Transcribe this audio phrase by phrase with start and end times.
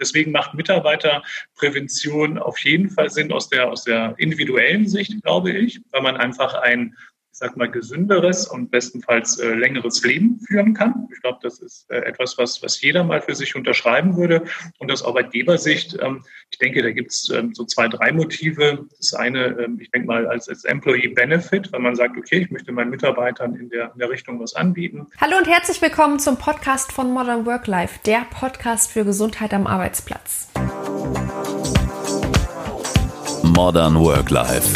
[0.00, 5.80] Deswegen macht Mitarbeiterprävention auf jeden Fall Sinn aus der, aus der individuellen Sicht, glaube ich,
[5.90, 6.96] weil man einfach ein
[7.38, 11.08] sag mal, gesünderes und bestenfalls äh, längeres Leben führen kann.
[11.14, 14.42] Ich glaube, das ist äh, etwas, was, was jeder mal für sich unterschreiben würde.
[14.78, 18.86] Und aus Arbeitgebersicht, ähm, ich denke, da gibt es ähm, so zwei, drei Motive.
[18.96, 22.50] Das eine, ähm, ich denke mal, als, als Employee Benefit, wenn man sagt, okay, ich
[22.50, 25.06] möchte meinen Mitarbeitern in der, in der Richtung was anbieten.
[25.20, 29.68] Hallo und herzlich willkommen zum Podcast von Modern Work Life, der Podcast für Gesundheit am
[29.68, 30.48] Arbeitsplatz.
[33.44, 34.72] Modern Work Life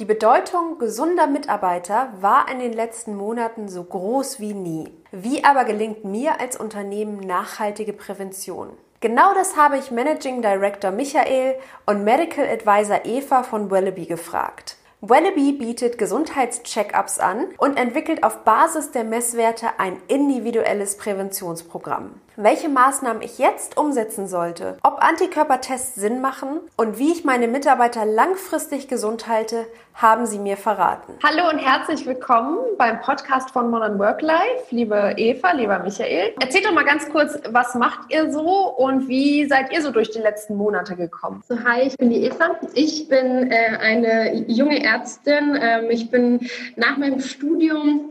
[0.00, 4.90] die Bedeutung gesunder Mitarbeiter war in den letzten Monaten so groß wie nie.
[5.12, 8.70] Wie aber gelingt mir als Unternehmen nachhaltige Prävention?
[9.00, 14.78] Genau das habe ich Managing Director Michael und Medical Advisor Eva von Wallaby gefragt.
[15.02, 23.22] Wallaby bietet Gesundheitscheckups an und entwickelt auf Basis der Messwerte ein individuelles Präventionsprogramm welche Maßnahmen
[23.22, 29.26] ich jetzt umsetzen sollte, ob Antikörpertests Sinn machen und wie ich meine Mitarbeiter langfristig gesund
[29.26, 31.14] halte, haben sie mir verraten.
[31.22, 36.32] Hallo und herzlich willkommen beim Podcast von Modern Work Life, liebe Eva, lieber Michael.
[36.40, 40.10] Erzählt doch mal ganz kurz, was macht ihr so und wie seid ihr so durch
[40.10, 41.42] die letzten Monate gekommen?
[41.48, 42.56] So, hi, ich bin die Eva.
[42.74, 45.58] Ich bin äh, eine junge Ärztin.
[45.60, 48.10] Ähm, ich bin nach meinem Studium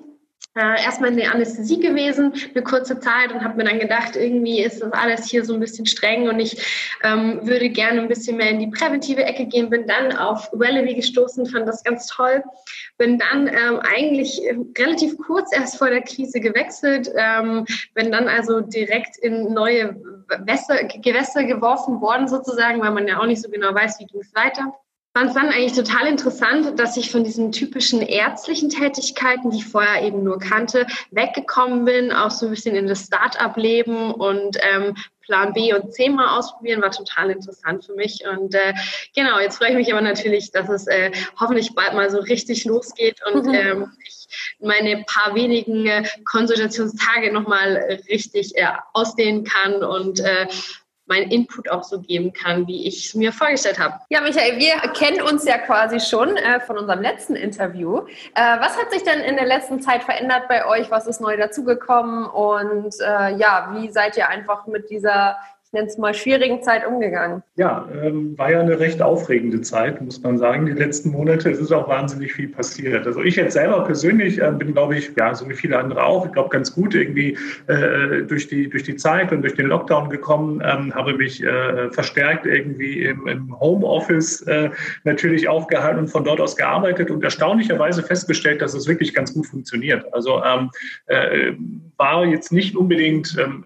[0.59, 4.61] äh, erstmal in der Anästhesie gewesen, eine kurze Zeit und habe mir dann gedacht, irgendwie
[4.61, 6.61] ist das alles hier so ein bisschen streng und ich
[7.03, 9.69] ähm, würde gerne ein bisschen mehr in die präventive Ecke gehen.
[9.69, 12.43] Bin dann auf Wallaby gestoßen, fand das ganz toll.
[12.97, 14.41] Bin dann ähm, eigentlich
[14.77, 19.95] relativ kurz erst vor der Krise gewechselt, ähm, bin dann also direkt in neue
[20.45, 24.19] Wässer, Gewässer geworfen worden sozusagen, weil man ja auch nicht so genau weiß, wie ging
[24.19, 24.73] es weiter
[25.13, 29.65] fand es dann eigentlich total interessant, dass ich von diesen typischen ärztlichen Tätigkeiten, die ich
[29.65, 34.95] vorher eben nur kannte, weggekommen bin, auch so ein bisschen in das Start-up-Leben und ähm,
[35.29, 38.23] Plan B und C mal ausprobieren, war total interessant für mich.
[38.27, 38.73] Und äh,
[39.15, 42.65] genau, jetzt freue ich mich aber natürlich, dass es äh, hoffentlich bald mal so richtig
[42.65, 43.53] losgeht und mhm.
[43.53, 50.47] ähm, ich meine paar wenigen äh, Konsultationstage nochmal richtig äh, ausdehnen kann und äh,
[51.09, 53.95] meinen Input auch so geben kann, wie ich es mir vorgestellt habe.
[54.09, 58.05] Ja, Michael, wir kennen uns ja quasi schon äh, von unserem letzten Interview.
[58.35, 60.89] Äh, was hat sich denn in der letzten Zeit verändert bei euch?
[60.91, 62.25] Was ist neu dazugekommen?
[62.25, 65.37] Und äh, ja, wie seid ihr einfach mit dieser
[65.69, 67.43] ich nenne es mal, schwierigen Zeit umgegangen?
[67.55, 70.65] Ja, ähm, war ja eine recht aufregende Zeit, muss man sagen.
[70.65, 73.05] Die letzten Monate es ist auch wahnsinnig viel passiert.
[73.05, 76.25] Also ich jetzt selber persönlich äh, bin, glaube ich, ja, so wie viele andere auch,
[76.25, 77.37] ich glaube, ganz gut irgendwie
[77.67, 81.91] äh, durch, die, durch die Zeit und durch den Lockdown gekommen, ähm, habe mich äh,
[81.91, 84.71] verstärkt irgendwie im, im Homeoffice äh,
[85.03, 89.45] natürlich aufgehalten und von dort aus gearbeitet und erstaunlicherweise festgestellt, dass es wirklich ganz gut
[89.45, 90.11] funktioniert.
[90.15, 90.71] Also ähm,
[91.05, 91.51] äh,
[91.97, 93.65] war jetzt nicht unbedingt ähm,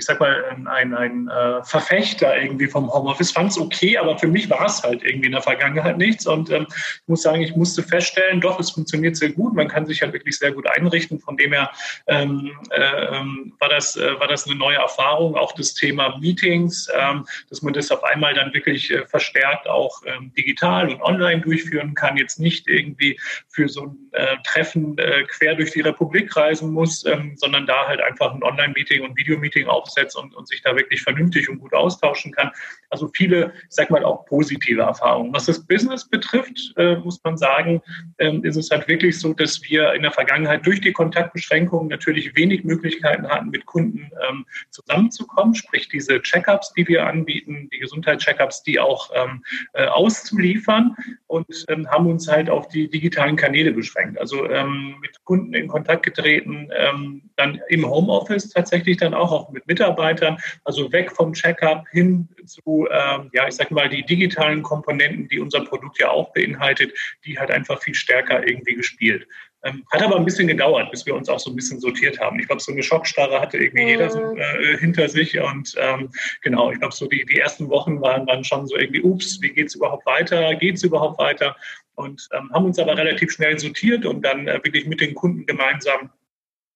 [0.00, 4.28] ich sag mal, ein, ein äh, Verfechter irgendwie vom Homeoffice, fand es okay, aber für
[4.28, 6.26] mich war es halt irgendwie in der Vergangenheit nichts.
[6.26, 9.54] Und ähm, ich muss sagen, ich musste feststellen, doch, es funktioniert sehr gut.
[9.54, 11.20] Man kann sich halt wirklich sehr gut einrichten.
[11.20, 11.70] Von dem her
[12.06, 15.36] ähm, äh, war, das, äh, war das eine neue Erfahrung.
[15.36, 20.00] Auch das Thema Meetings, ähm, dass man das auf einmal dann wirklich äh, verstärkt auch
[20.06, 22.16] ähm, digital und online durchführen kann.
[22.16, 27.04] Jetzt nicht irgendwie für so ein äh, Treffen äh, quer durch die Republik reisen muss,
[27.04, 30.76] ähm, sondern da halt einfach ein Online-Meeting und Videomeeting auch aufsetzt und, und sich da
[30.76, 32.50] wirklich vernünftig und gut austauschen kann.
[32.90, 35.32] Also viele, ich sag mal, auch positive Erfahrungen.
[35.32, 37.82] Was das Business betrifft, äh, muss man sagen,
[38.18, 42.36] ähm, ist es halt wirklich so, dass wir in der Vergangenheit durch die Kontaktbeschränkungen natürlich
[42.36, 48.62] wenig Möglichkeiten hatten, mit Kunden ähm, zusammenzukommen, sprich diese Checkups, die wir anbieten, die Gesundheitscheckups,
[48.62, 50.96] die auch ähm, äh, auszuliefern
[51.26, 54.18] und ähm, haben uns halt auf die digitalen Kanäle beschränkt.
[54.18, 59.50] Also ähm, mit Kunden in Kontakt getreten, ähm, dann im Homeoffice tatsächlich dann auch, auch
[59.50, 64.62] mit Mitarbeitern, also weg vom Checkup hin zu, ähm, ja, ich sag mal, die digitalen
[64.62, 66.92] Komponenten, die unser Produkt ja auch beinhaltet,
[67.24, 69.26] die halt einfach viel stärker irgendwie gespielt.
[69.62, 72.38] Ähm, hat aber ein bisschen gedauert, bis wir uns auch so ein bisschen sortiert haben.
[72.40, 74.38] Ich glaube, so eine Schockstarre hatte irgendwie jeder so, mhm.
[74.38, 75.38] äh, hinter sich.
[75.38, 76.10] Und ähm,
[76.40, 79.50] genau, ich glaube, so die, die ersten Wochen waren dann schon so irgendwie, ups, wie
[79.50, 80.54] geht es überhaupt weiter?
[80.54, 81.56] Geht es überhaupt weiter?
[81.94, 85.44] Und ähm, haben uns aber relativ schnell sortiert und dann äh, wirklich mit den Kunden
[85.44, 86.10] gemeinsam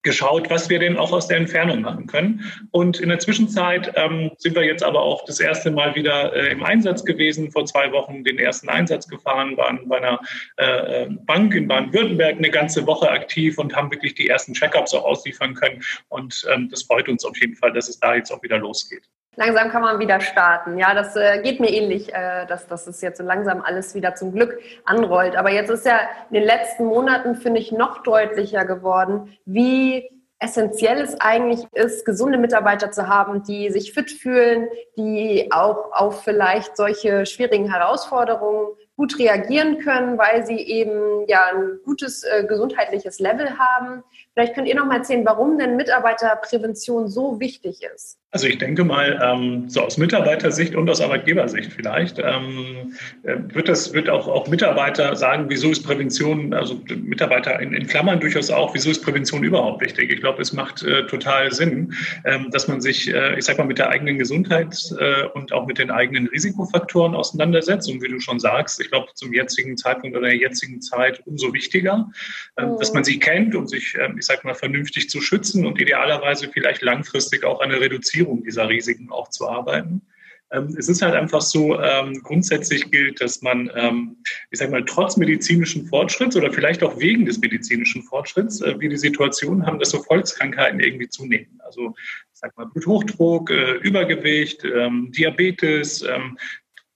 [0.05, 2.45] geschaut, was wir denn auch aus der Entfernung machen können.
[2.71, 6.53] Und in der Zwischenzeit ähm, sind wir jetzt aber auch das erste Mal wieder äh,
[6.53, 7.51] im Einsatz gewesen.
[7.51, 10.21] Vor zwei Wochen den ersten Einsatz gefahren, waren bei einer
[10.59, 15.05] äh, Bank in Baden-Württemberg eine ganze Woche aktiv und haben wirklich die ersten Checkups auch
[15.05, 15.83] ausliefern können.
[16.09, 19.09] Und ähm, das freut uns auf jeden Fall, dass es da jetzt auch wieder losgeht.
[19.37, 20.79] Langsam kann man wieder starten.
[20.79, 24.33] Ja, das äh, geht mir ähnlich, äh, dass, es jetzt so langsam alles wieder zum
[24.33, 25.37] Glück anrollt.
[25.37, 25.99] Aber jetzt ist ja
[26.31, 32.39] in den letzten Monaten, finde ich, noch deutlicher geworden, wie essentiell es eigentlich ist, gesunde
[32.39, 39.19] Mitarbeiter zu haben, die sich fit fühlen, die auch auf vielleicht solche schwierigen Herausforderungen gut
[39.19, 44.05] reagieren können, weil sie eben ja ein gutes äh, gesundheitliches Level haben.
[44.35, 48.19] Vielleicht könnt ihr noch mal erzählen, warum denn Mitarbeiterprävention so wichtig ist.
[48.35, 52.93] Also ich denke mal, ähm, so aus Mitarbeitersicht und aus Arbeitgebersicht vielleicht, ähm,
[53.23, 57.87] äh, wird das wird auch, auch Mitarbeiter sagen, wieso ist Prävention, also Mitarbeiter in, in
[57.87, 60.11] Klammern durchaus auch, wieso ist Prävention überhaupt wichtig?
[60.11, 61.95] Ich glaube, es macht äh, total Sinn,
[62.25, 65.69] ähm, dass man sich, äh, ich sag mal, mit der eigenen Gesundheit äh, und auch
[65.69, 67.89] mit den eigenen Risikofaktoren auseinandersetzt.
[67.89, 71.53] Und wie du schon sagst, ich glaube, zum jetzigen Zeitpunkt oder der jetzigen Zeit umso
[71.53, 72.11] wichtiger,
[72.59, 72.79] mhm.
[72.81, 76.83] dass man sie kennt, um sich, ich sag mal, vernünftig zu schützen und idealerweise vielleicht
[76.83, 80.03] langfristig auch eine Reduzierung Reduzierung dieser Risiken auch zu arbeiten.
[80.51, 84.17] Ähm, es ist halt einfach so, ähm, grundsätzlich gilt, dass man, ähm,
[84.51, 88.89] ich sage mal, trotz medizinischen Fortschritts oder vielleicht auch wegen des medizinischen Fortschritts, äh, wir
[88.89, 91.61] die Situation haben, dass so Volkskrankheiten irgendwie zunehmen.
[91.65, 91.95] Also,
[92.33, 96.37] ich sage mal, Bluthochdruck, äh, Übergewicht, ähm, Diabetes, ähm,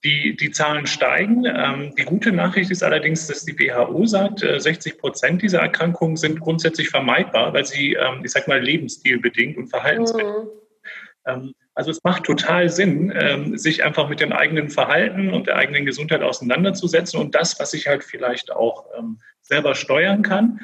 [0.05, 1.43] die, die Zahlen steigen.
[1.45, 6.15] Ähm, die gute Nachricht ist allerdings, dass die WHO sagt, äh, 60 Prozent dieser Erkrankungen
[6.15, 10.59] sind grundsätzlich vermeidbar, weil sie, ich sag mal, lebensstilbedingt und verhaltensbedingt mhm.
[11.25, 15.55] Ähm, also es macht total Sinn, ähm, sich einfach mit dem eigenen Verhalten und der
[15.55, 20.59] eigenen Gesundheit auseinanderzusetzen und das, was ich halt vielleicht auch ähm, selber steuern kann,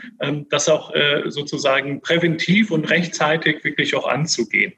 [0.49, 4.73] das auch äh, sozusagen präventiv und rechtzeitig wirklich auch anzugehen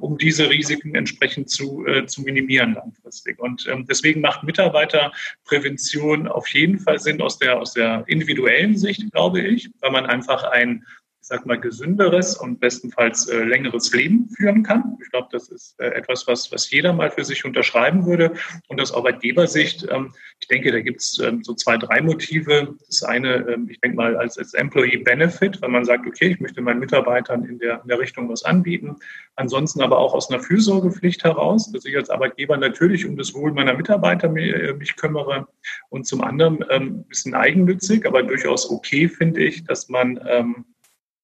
[0.00, 3.38] um diese Risiken entsprechend zu, äh, zu minimieren langfristig.
[3.38, 9.40] Und deswegen macht Mitarbeiterprävention auf jeden Fall Sinn aus der, aus der individuellen Sicht, glaube
[9.40, 10.84] ich, weil man einfach ein
[11.22, 14.98] ich sag mal, gesünderes und bestenfalls äh, längeres Leben führen kann.
[15.00, 18.32] Ich glaube, das ist äh, etwas, was, was jeder mal für sich unterschreiben würde.
[18.66, 22.74] Und aus Arbeitgebersicht, ähm, ich denke, da gibt es ähm, so zwei, drei Motive.
[22.88, 26.40] Das eine, ähm, ich denke mal, als, als Employee Benefit, wenn man sagt, okay, ich
[26.40, 28.96] möchte meinen Mitarbeitern in der, in der Richtung was anbieten.
[29.36, 33.52] Ansonsten aber auch aus einer Fürsorgepflicht heraus, dass ich als Arbeitgeber natürlich um das Wohl
[33.52, 35.46] meiner Mitarbeiter mich, äh, mich kümmere.
[35.88, 40.64] Und zum anderen ähm, ein bisschen eigennützig, aber durchaus okay finde ich, dass man ähm,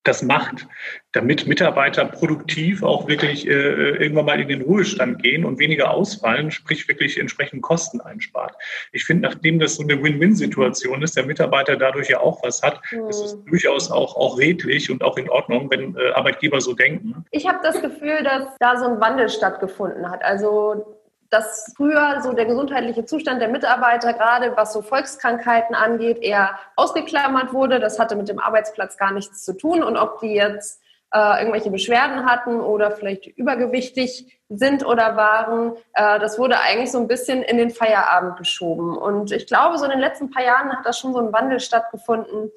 [0.04, 0.66] das macht,
[1.12, 6.50] damit Mitarbeiter produktiv auch wirklich äh, irgendwann mal in den Ruhestand gehen und weniger ausfallen,
[6.50, 8.54] sprich wirklich entsprechend Kosten einspart.
[8.92, 12.80] Ich finde, nachdem das so eine Win-Win-Situation ist, der Mitarbeiter dadurch ja auch was hat,
[12.90, 13.08] mhm.
[13.08, 17.24] ist es durchaus auch, auch redlich und auch in Ordnung, wenn äh, Arbeitgeber so denken.
[17.30, 20.22] Ich habe das Gefühl, dass da so ein Wandel stattgefunden hat.
[20.22, 20.97] Also
[21.30, 27.52] dass früher so der gesundheitliche Zustand der Mitarbeiter, gerade was so Volkskrankheiten angeht, eher ausgeklammert
[27.52, 27.80] wurde.
[27.80, 29.82] Das hatte mit dem Arbeitsplatz gar nichts zu tun.
[29.82, 30.80] Und ob die jetzt
[31.12, 36.98] äh, irgendwelche Beschwerden hatten oder vielleicht übergewichtig sind oder waren, äh, das wurde eigentlich so
[36.98, 38.96] ein bisschen in den Feierabend geschoben.
[38.96, 41.60] Und ich glaube, so in den letzten paar Jahren hat da schon so ein Wandel
[41.60, 42.50] stattgefunden,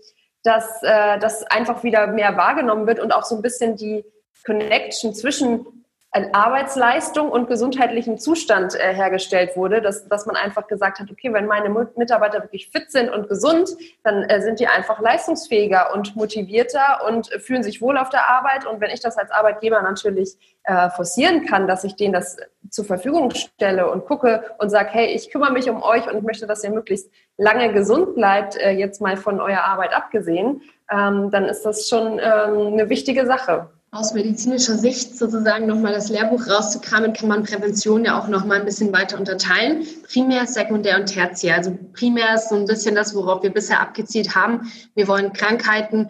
[0.44, 4.06] dass äh, das einfach wieder mehr wahrgenommen wird und auch so ein bisschen die
[4.45, 5.81] Connection zwischen
[6.34, 11.46] Arbeitsleistung und gesundheitlichen Zustand äh, hergestellt wurde, dass, dass man einfach gesagt hat, okay, wenn
[11.46, 13.69] meine Mitarbeiter wirklich fit sind und gesund,
[14.04, 18.66] dann äh, sind die einfach leistungsfähiger und motivierter und fühlen sich wohl auf der Arbeit.
[18.66, 22.38] Und wenn ich das als Arbeitgeber natürlich äh, forcieren kann, dass ich denen das
[22.69, 26.24] zur Verfügung stelle und gucke und sage, hey, ich kümmere mich um euch und ich
[26.24, 30.62] möchte, dass ihr möglichst lange gesund bleibt, äh, jetzt mal von eurer Arbeit abgesehen,
[30.92, 36.07] ähm, dann ist das schon ähm, eine wichtige Sache aus medizinischer Sicht sozusagen nochmal das
[36.07, 39.85] Lehrbuch rauszukramen, kann man Prävention ja auch nochmal ein bisschen weiter unterteilen.
[40.07, 41.57] Primär, Sekundär und Tertiär.
[41.57, 44.71] Also primär ist so ein bisschen das, worauf wir bisher abgezielt haben.
[44.95, 46.07] Wir wollen Krankheiten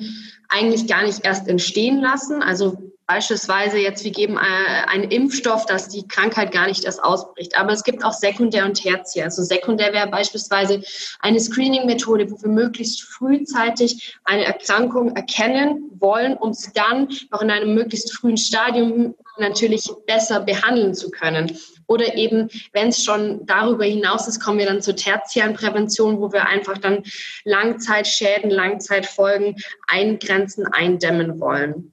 [0.47, 2.43] eigentlich gar nicht erst entstehen lassen.
[2.43, 7.57] Also Beispielsweise jetzt, wir geben äh, einen Impfstoff, dass die Krankheit gar nicht erst ausbricht.
[7.57, 9.25] Aber es gibt auch Sekundär und Tertiär.
[9.25, 10.81] Also Sekundär wäre beispielsweise
[11.19, 17.51] eine Screening-Methode, wo wir möglichst frühzeitig eine Erkrankung erkennen wollen, um sie dann noch in
[17.51, 21.57] einem möglichst frühen Stadium natürlich besser behandeln zu können.
[21.87, 26.31] Oder eben, wenn es schon darüber hinaus ist, kommen wir dann zur tertiären Prävention, wo
[26.31, 27.03] wir einfach dann
[27.43, 31.90] Langzeitschäden, Langzeitfolgen eingrenzen, eindämmen wollen.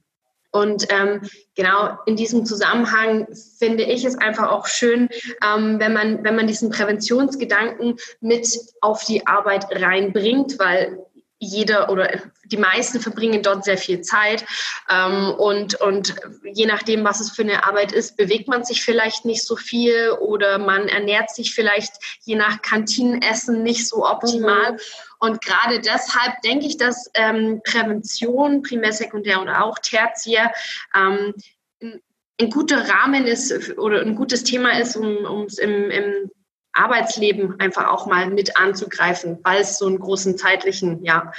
[0.51, 1.23] Und ähm,
[1.57, 3.27] genau in diesem Zusammenhang
[3.59, 5.09] finde ich es einfach auch schön,
[5.45, 8.49] ähm, wenn, man, wenn man diesen Präventionsgedanken mit
[8.81, 10.99] auf die Arbeit reinbringt, weil
[11.41, 14.45] jeder oder die meisten verbringen dort sehr viel Zeit
[14.91, 19.25] ähm, und, und je nachdem, was es für eine Arbeit ist, bewegt man sich vielleicht
[19.25, 21.93] nicht so viel oder man ernährt sich vielleicht
[22.23, 24.73] je nach Kantinenessen nicht so optimal.
[24.73, 24.79] Mhm.
[25.21, 30.53] Und gerade deshalb denke ich, dass ähm, Prävention, primär, sekundär und auch tertiär,
[30.95, 31.35] ähm,
[31.81, 32.01] ein,
[32.41, 36.31] ein guter Rahmen ist oder ein gutes Thema ist, um es im, im
[36.79, 41.33] Arbeitsleben einfach auch mal mit anzugreifen, weil es so einen großen zeitlichen ja,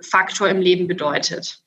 [0.00, 1.62] Faktor im Leben bedeutet.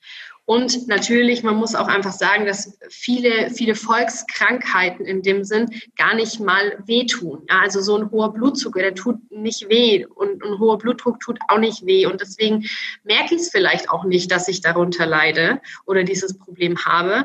[0.46, 6.14] Und natürlich, man muss auch einfach sagen, dass viele, viele Volkskrankheiten in dem Sinn gar
[6.14, 7.46] nicht mal wehtun.
[7.48, 11.38] Ja, also so ein hoher Blutzucker, der tut nicht weh und ein hoher Blutdruck tut
[11.48, 12.04] auch nicht weh.
[12.04, 12.66] Und deswegen
[13.04, 17.24] merke ich es vielleicht auch nicht, dass ich darunter leide oder dieses Problem habe.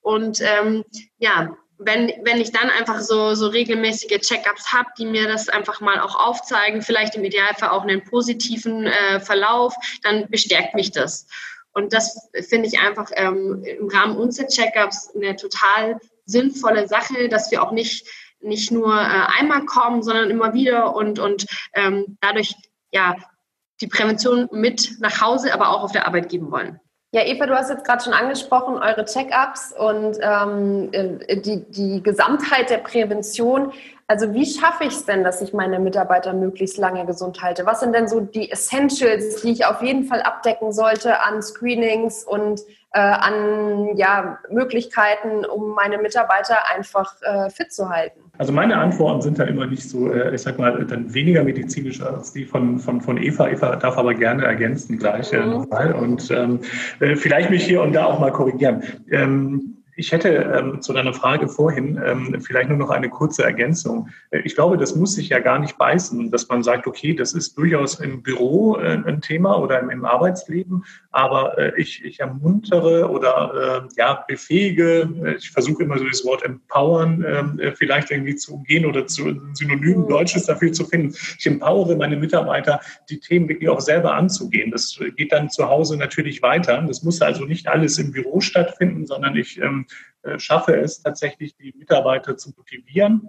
[0.00, 0.84] Und ähm,
[1.18, 5.80] ja, wenn, wenn ich dann einfach so, so regelmäßige Checkups habe, die mir das einfach
[5.80, 11.26] mal auch aufzeigen, vielleicht im Idealfall auch einen positiven äh, Verlauf, dann bestärkt mich das.
[11.72, 17.50] Und das finde ich einfach ähm, im Rahmen unserer Checkups eine total sinnvolle Sache, dass
[17.50, 18.06] wir auch nicht,
[18.40, 22.54] nicht nur äh, einmal kommen, sondern immer wieder und, und ähm, dadurch
[22.92, 23.16] ja
[23.80, 26.78] die Prävention mit nach Hause, aber auch auf der Arbeit geben wollen.
[27.12, 32.00] Ja, Eva, du hast jetzt gerade schon angesprochen, eure Check-ups und ähm, äh, die, die
[32.04, 33.72] Gesamtheit der Prävention.
[34.10, 37.64] Also wie schaffe ich es denn, dass ich meine Mitarbeiter möglichst lange gesund halte?
[37.64, 42.24] Was sind denn so die Essentials, die ich auf jeden Fall abdecken sollte an Screenings
[42.24, 42.60] und
[42.92, 48.18] äh, an ja, Möglichkeiten, um meine Mitarbeiter einfach äh, fit zu halten?
[48.36, 52.02] Also meine Antworten sind da immer nicht so, äh, ich sag mal, dann weniger medizinisch
[52.02, 53.48] als die von, von, von Eva.
[53.48, 55.50] Eva darf aber gerne ergänzen gleich äh, mhm.
[55.50, 56.58] nochmal und ähm,
[56.98, 58.82] äh, vielleicht mich hier und da auch mal korrigieren.
[59.08, 64.08] Ähm, ich hätte ähm, zu deiner Frage vorhin ähm, vielleicht nur noch eine kurze Ergänzung.
[64.30, 67.34] Äh, ich glaube, das muss sich ja gar nicht beißen, dass man sagt, okay, das
[67.34, 72.20] ist durchaus im Büro äh, ein Thema oder im, im Arbeitsleben, aber äh, ich, ich
[72.20, 77.72] ermuntere oder äh, ja, befähige, äh, ich versuche immer so das Wort empowern ähm, äh,
[77.72, 80.08] vielleicht irgendwie zu umgehen oder zu synonymen mhm.
[80.08, 81.14] Deutsches dafür zu finden.
[81.38, 82.80] Ich empowere meine Mitarbeiter,
[83.10, 84.70] die Themen wirklich auch selber anzugehen.
[84.70, 86.82] Das geht dann zu Hause natürlich weiter.
[86.88, 89.89] Das muss also nicht alles im Büro stattfinden, sondern ich ähm, äh,
[90.36, 93.28] schaffe es tatsächlich, die Mitarbeiter zu motivieren.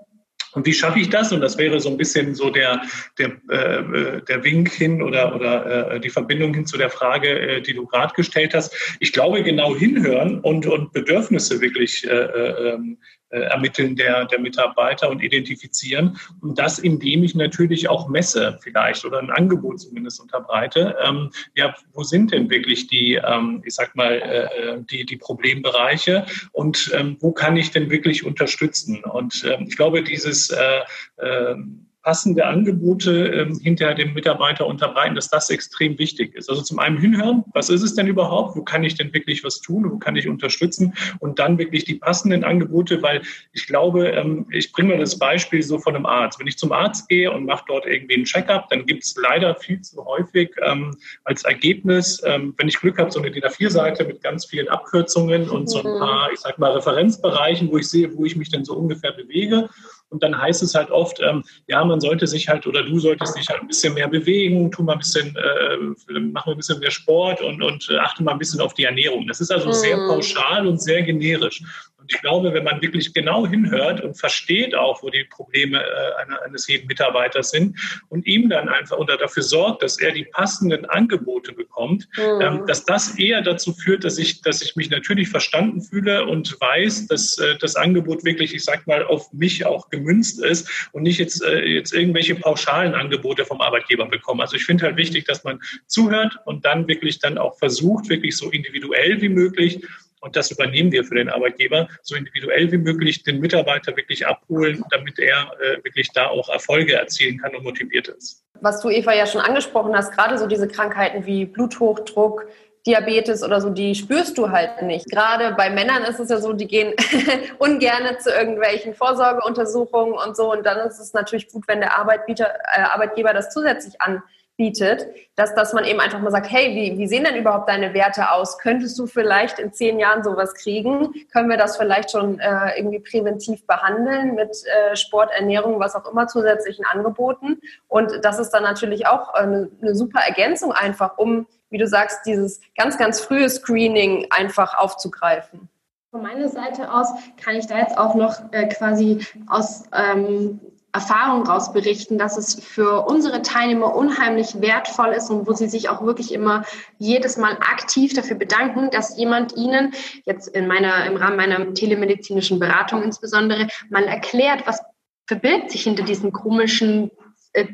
[0.54, 1.32] Und wie schaffe ich das?
[1.32, 2.82] Und das wäre so ein bisschen so der,
[3.18, 7.62] der, äh, der Wink hin oder, oder äh, die Verbindung hin zu der Frage, äh,
[7.62, 8.98] die du gerade gestellt hast.
[9.00, 14.40] Ich glaube, genau hinhören und, und Bedürfnisse wirklich äh, äh ähm, äh, ermitteln der, der
[14.40, 16.18] Mitarbeiter und identifizieren.
[16.42, 20.96] Und das, indem ich natürlich auch messe vielleicht oder ein Angebot zumindest unterbreite.
[21.04, 26.26] Ähm, ja, wo sind denn wirklich die, ähm, ich sag mal, äh, die, die Problembereiche
[26.52, 29.04] und ähm, wo kann ich denn wirklich unterstützen?
[29.04, 30.80] Und ähm, ich glaube, dieses äh,
[31.18, 31.56] äh,
[32.02, 36.50] passende Angebote ähm, hinter dem Mitarbeiter unterbreiten, dass das extrem wichtig ist.
[36.50, 38.56] Also zum einen hinhören, was ist es denn überhaupt?
[38.56, 39.90] Wo kann ich denn wirklich was tun?
[39.90, 40.94] Wo kann ich unterstützen?
[41.20, 43.22] Und dann wirklich die passenden Angebote, weil
[43.54, 46.40] ich glaube, ähm, ich bringe mal das Beispiel so von einem Arzt.
[46.40, 49.56] Wenn ich zum Arzt gehe und mache dort irgendwie einen Checkup, dann gibt es leider
[49.56, 54.22] viel zu häufig ähm, als Ergebnis, wenn ich Glück habe, so eine DIN A4-Seite mit
[54.22, 56.00] ganz vielen Abkürzungen und so ein mhm.
[56.00, 59.70] paar, ich sag mal, Referenzbereichen, wo ich sehe, wo ich mich denn so ungefähr bewege.
[60.12, 63.38] Und dann heißt es halt oft, ähm, ja, man sollte sich halt oder du solltest
[63.38, 66.80] dich halt ein bisschen mehr bewegen, tu mal ein bisschen, äh, mach mal ein bisschen
[66.80, 69.26] mehr Sport und, und äh, achte mal ein bisschen auf die Ernährung.
[69.28, 69.74] Das ist also mhm.
[69.74, 71.64] sehr pauschal und sehr generisch.
[72.02, 76.46] Und ich glaube, wenn man wirklich genau hinhört und versteht auch, wo die Probleme äh,
[76.46, 77.78] eines jeden Mitarbeiters sind
[78.10, 82.42] und ihm dann einfach oder dafür sorgt, dass er die passenden Angebote bekommt, mhm.
[82.42, 86.60] ähm, dass das eher dazu führt, dass ich, dass ich mich natürlich verstanden fühle und
[86.60, 91.04] weiß, dass äh, das Angebot wirklich, ich sag mal, auf mich auch gemünzt ist und
[91.04, 94.42] nicht jetzt, äh, jetzt irgendwelche pauschalen Angebote vom Arbeitgeber bekomme.
[94.42, 98.36] Also ich finde halt wichtig, dass man zuhört und dann wirklich dann auch versucht, wirklich
[98.36, 99.82] so individuell wie möglich
[100.22, 104.84] und das übernehmen wir für den Arbeitgeber, so individuell wie möglich den Mitarbeiter wirklich abholen,
[104.92, 108.44] damit er äh, wirklich da auch Erfolge erzielen kann und motiviert ist.
[108.62, 112.48] Was du, Eva, ja schon angesprochen hast, gerade so diese Krankheiten wie Bluthochdruck,
[112.86, 115.10] Diabetes oder so, die spürst du halt nicht.
[115.12, 116.94] Gerade bei Männern ist es ja so, die gehen
[117.60, 120.52] ungern zu irgendwelchen Vorsorgeuntersuchungen und so.
[120.52, 124.24] Und dann ist es natürlich gut, wenn der äh, Arbeitgeber das zusätzlich an
[124.58, 127.94] bietet, dass, dass man eben einfach mal sagt, hey, wie, wie sehen denn überhaupt deine
[127.94, 128.60] Werte aus?
[128.60, 131.14] Könntest du vielleicht in zehn Jahren sowas kriegen?
[131.32, 136.10] Können wir das vielleicht schon äh, irgendwie präventiv behandeln mit äh, Sport, Ernährung, was auch
[136.12, 137.60] immer zusätzlichen Angeboten?
[137.88, 142.26] Und das ist dann natürlich auch eine, eine super Ergänzung einfach, um, wie du sagst,
[142.26, 145.70] dieses ganz, ganz frühe Screening einfach aufzugreifen.
[146.12, 147.08] Von meiner Seite aus
[147.42, 150.60] kann ich da jetzt auch noch äh, quasi aus ähm,
[150.94, 155.90] Erfahrung raus berichten, dass es für unsere Teilnehmer unheimlich wertvoll ist und wo sie sich
[155.90, 156.64] auch wirklich immer
[156.98, 159.94] jedes Mal aktiv dafür bedanken, dass jemand ihnen
[160.26, 164.82] jetzt in meiner, im Rahmen meiner telemedizinischen Beratung insbesondere mal erklärt, was
[165.28, 167.10] verbirgt sich hinter diesen komischen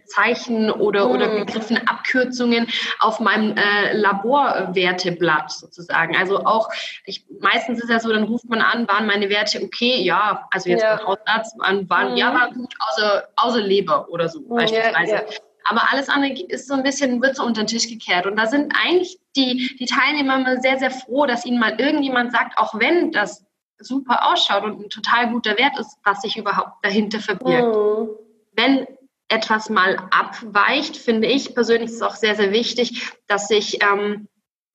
[0.05, 1.45] Zeichen oder, oder mhm.
[1.45, 2.67] Begriffen, Abkürzungen
[2.99, 6.15] auf meinem äh, Laborwerteblatt sozusagen.
[6.15, 6.69] Also auch,
[7.05, 10.01] ich, meistens ist ja so, dann ruft man an, waren meine Werte okay?
[10.01, 10.99] Ja, also jetzt ja.
[11.05, 12.17] Hausarzt, waren, waren mhm.
[12.17, 15.11] ja, war gut, außer, außer Leber oder so beispielsweise.
[15.11, 15.37] Ja, ja.
[15.69, 18.25] aber alles andere ist so ein bisschen, wird so unter den Tisch gekehrt.
[18.25, 22.31] Und da sind eigentlich die, die Teilnehmer immer sehr, sehr froh, dass ihnen mal irgendjemand
[22.31, 23.45] sagt, auch wenn das
[23.79, 27.75] super ausschaut und ein total guter Wert ist, was sich überhaupt dahinter verbirgt.
[27.75, 28.09] Mhm.
[28.53, 28.87] Wenn
[29.29, 34.27] etwas mal abweicht, finde ich persönlich ist es auch sehr, sehr wichtig, dass sich ähm,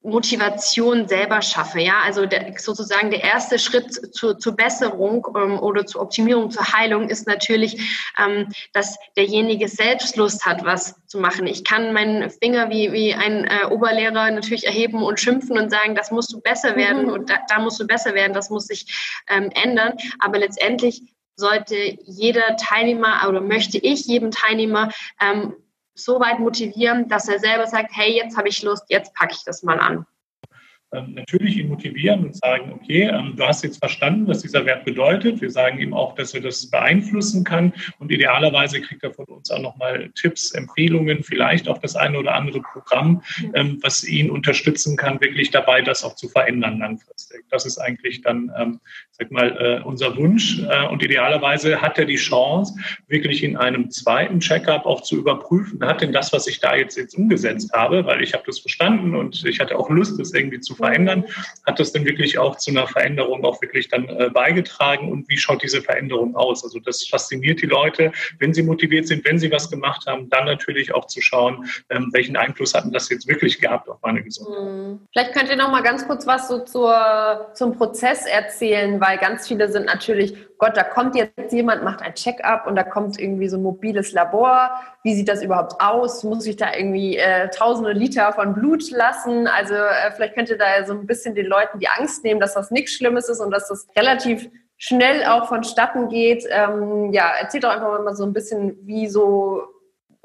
[0.04, 1.80] Motivation selber schaffe.
[1.80, 6.72] Ja, also der, sozusagen der erste Schritt zur, zur Besserung ähm, oder zur Optimierung, zur
[6.72, 11.46] Heilung ist natürlich, ähm, dass derjenige selbst Lust hat, was zu machen.
[11.46, 15.94] Ich kann meinen Finger wie, wie ein äh, Oberlehrer natürlich erheben und schimpfen und sagen,
[15.94, 17.12] das musst du besser werden mhm.
[17.12, 19.92] und da, da, musst du besser werden, das muss sich ähm, ändern.
[20.18, 21.02] Aber letztendlich
[21.36, 25.54] sollte jeder Teilnehmer oder möchte ich jedem Teilnehmer ähm,
[25.94, 29.44] so weit motivieren, dass er selber sagt, hey, jetzt habe ich Lust, jetzt packe ich
[29.44, 30.06] das mal an.
[30.94, 34.84] Ähm, natürlich ihn motivieren und sagen, okay, ähm, du hast jetzt verstanden, was dieser Wert
[34.84, 35.40] bedeutet.
[35.40, 39.50] Wir sagen ihm auch, dass er das beeinflussen kann und idealerweise kriegt er von uns
[39.50, 43.22] auch nochmal Tipps, Empfehlungen, vielleicht auch das eine oder andere Programm,
[43.54, 47.44] ähm, was ihn unterstützen kann, wirklich dabei, das auch zu verändern langfristig.
[47.50, 48.50] Das ist eigentlich dann,
[49.12, 52.74] sag mal, äh, unser Wunsch äh, und idealerweise hat er die Chance,
[53.08, 56.96] wirklich in einem zweiten Checkup auch zu überprüfen, hat denn das, was ich da jetzt,
[56.96, 60.60] jetzt umgesetzt habe, weil ich habe das verstanden und ich hatte auch Lust, das irgendwie
[60.60, 61.24] zu verändern.
[61.66, 65.36] Hat das denn wirklich auch zu einer Veränderung auch wirklich dann äh, beigetragen und wie
[65.36, 66.64] schaut diese Veränderung aus?
[66.64, 70.46] Also das fasziniert die Leute, wenn sie motiviert sind, wenn sie was gemacht haben, dann
[70.46, 74.58] natürlich auch zu schauen, ähm, welchen Einfluss hatten das jetzt wirklich gehabt auf meine Gesundheit.
[74.58, 75.00] Hm.
[75.12, 79.46] Vielleicht könnt ihr noch mal ganz kurz was so zur, zum Prozess erzählen, weil ganz
[79.46, 83.48] viele sind natürlich Gott, da kommt jetzt jemand, macht ein Check-up und da kommt irgendwie
[83.48, 84.70] so ein mobiles Labor.
[85.02, 86.22] Wie sieht das überhaupt aus?
[86.22, 89.48] Muss ich da irgendwie äh, tausende Liter von Blut lassen?
[89.48, 92.54] Also äh, vielleicht könnt ihr da so ein bisschen den Leuten die Angst nehmen, dass
[92.54, 96.44] das nichts Schlimmes ist und dass das relativ schnell auch vonstatten geht.
[96.48, 99.64] Ähm, ja, erzählt doch einfach mal so ein bisschen, wie so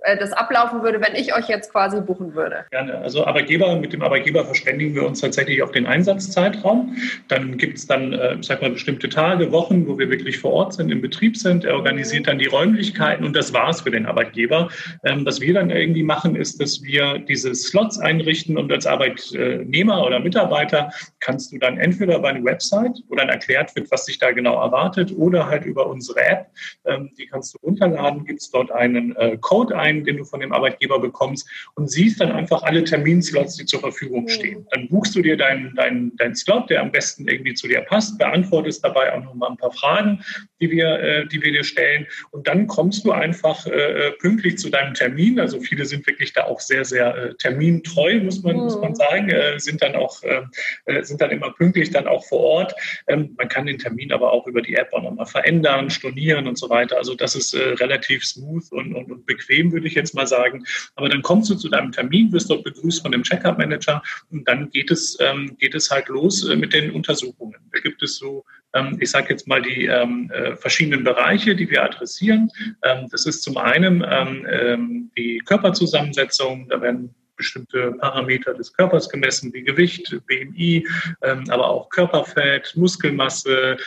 [0.07, 2.65] äh, das ablaufen würde, wenn ich euch jetzt quasi buchen würde?
[2.71, 2.97] Gerne.
[2.99, 6.95] Also Arbeitgeber, mit dem Arbeitgeber verständigen wir uns tatsächlich auf den Einsatzzeitraum.
[7.27, 10.73] Dann gibt es dann, äh, sag mal, bestimmte Tage, Wochen, wo wir wirklich vor Ort
[10.73, 11.65] sind, im Betrieb sind.
[11.65, 14.69] Er organisiert dann die Räumlichkeiten und das war's für den Arbeitgeber.
[15.03, 20.05] Ähm, was wir dann irgendwie machen, ist, dass wir diese Slots einrichten und als Arbeitnehmer
[20.05, 20.89] oder Mitarbeiter
[21.19, 24.61] kannst du dann entweder über eine Website, wo dann erklärt wird, was sich da genau
[24.61, 26.47] erwartet, oder halt über unsere App.
[26.85, 30.25] Ähm, die kannst du runterladen, gibt es dort einen äh, Code ein ein, den du
[30.25, 34.29] von dem Arbeitgeber bekommst und siehst dann einfach alle Terminslots, die zur Verfügung mhm.
[34.29, 34.67] stehen.
[34.71, 38.17] Dann buchst du dir deinen dein, dein Slot, der am besten irgendwie zu dir passt,
[38.17, 40.23] beantwortest dabei auch nochmal ein paar Fragen,
[40.61, 44.69] die wir, äh, die wir dir stellen und dann kommst du einfach äh, pünktlich zu
[44.69, 45.39] deinem Termin.
[45.39, 48.63] Also viele sind wirklich da auch sehr, sehr äh, termintreu, muss man, mhm.
[48.63, 50.41] muss man sagen, äh, sind dann auch, äh,
[50.85, 52.75] äh, sind dann immer pünktlich dann auch vor Ort.
[53.07, 56.57] Ähm, man kann den Termin aber auch über die App auch nochmal verändern, stornieren und
[56.57, 56.97] so weiter.
[56.97, 60.63] Also das ist relativ smooth und, und, und bequem, würde ich jetzt mal sagen.
[60.95, 64.69] Aber dann kommst du zu deinem Termin, wirst dort begrüßt von dem Checkup-Manager und dann
[64.71, 67.55] geht es, ähm, geht es halt los äh, mit den Untersuchungen.
[67.71, 71.69] Da gibt es so ähm, ich sage jetzt mal die ähm, äh, verschiedenen Bereiche, die
[71.69, 72.51] wir adressieren.
[72.83, 79.09] Ähm, das ist zum einen ähm, ähm, die Körperzusammensetzung, da werden bestimmte Parameter des Körpers
[79.09, 80.87] gemessen, wie Gewicht, BMI,
[81.21, 83.77] ähm, aber auch Körperfett, Muskelmasse,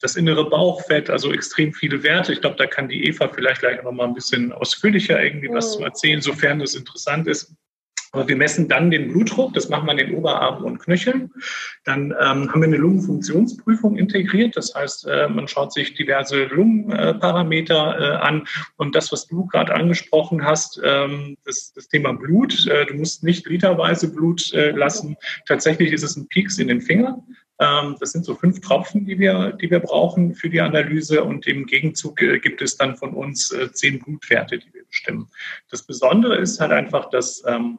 [0.00, 2.32] das innere Bauchfett, also extrem viele Werte.
[2.32, 5.72] Ich glaube, da kann die Eva vielleicht gleich noch mal ein bisschen ausführlicher irgendwie was
[5.72, 7.54] zu erzählen, sofern das interessant ist.
[8.12, 11.30] Aber wir messen dann den Blutdruck, das machen wir an den Oberarmen und Knöcheln.
[11.84, 14.56] Dann ähm, haben wir eine Lungenfunktionsprüfung integriert.
[14.56, 18.48] Das heißt, äh, man schaut sich diverse Lungenparameter äh, an.
[18.76, 23.22] Und das, was du gerade angesprochen hast, ähm, das, das, Thema Blut, äh, du musst
[23.22, 25.16] nicht literweise Blut äh, lassen.
[25.46, 27.22] Tatsächlich ist es ein Pieks in den Finger.
[27.60, 31.22] Ähm, das sind so fünf Tropfen, die wir, die wir brauchen für die Analyse.
[31.22, 35.28] Und im Gegenzug äh, gibt es dann von uns äh, zehn Blutwerte, die wir bestimmen.
[35.70, 37.78] Das Besondere ist halt einfach, dass ähm,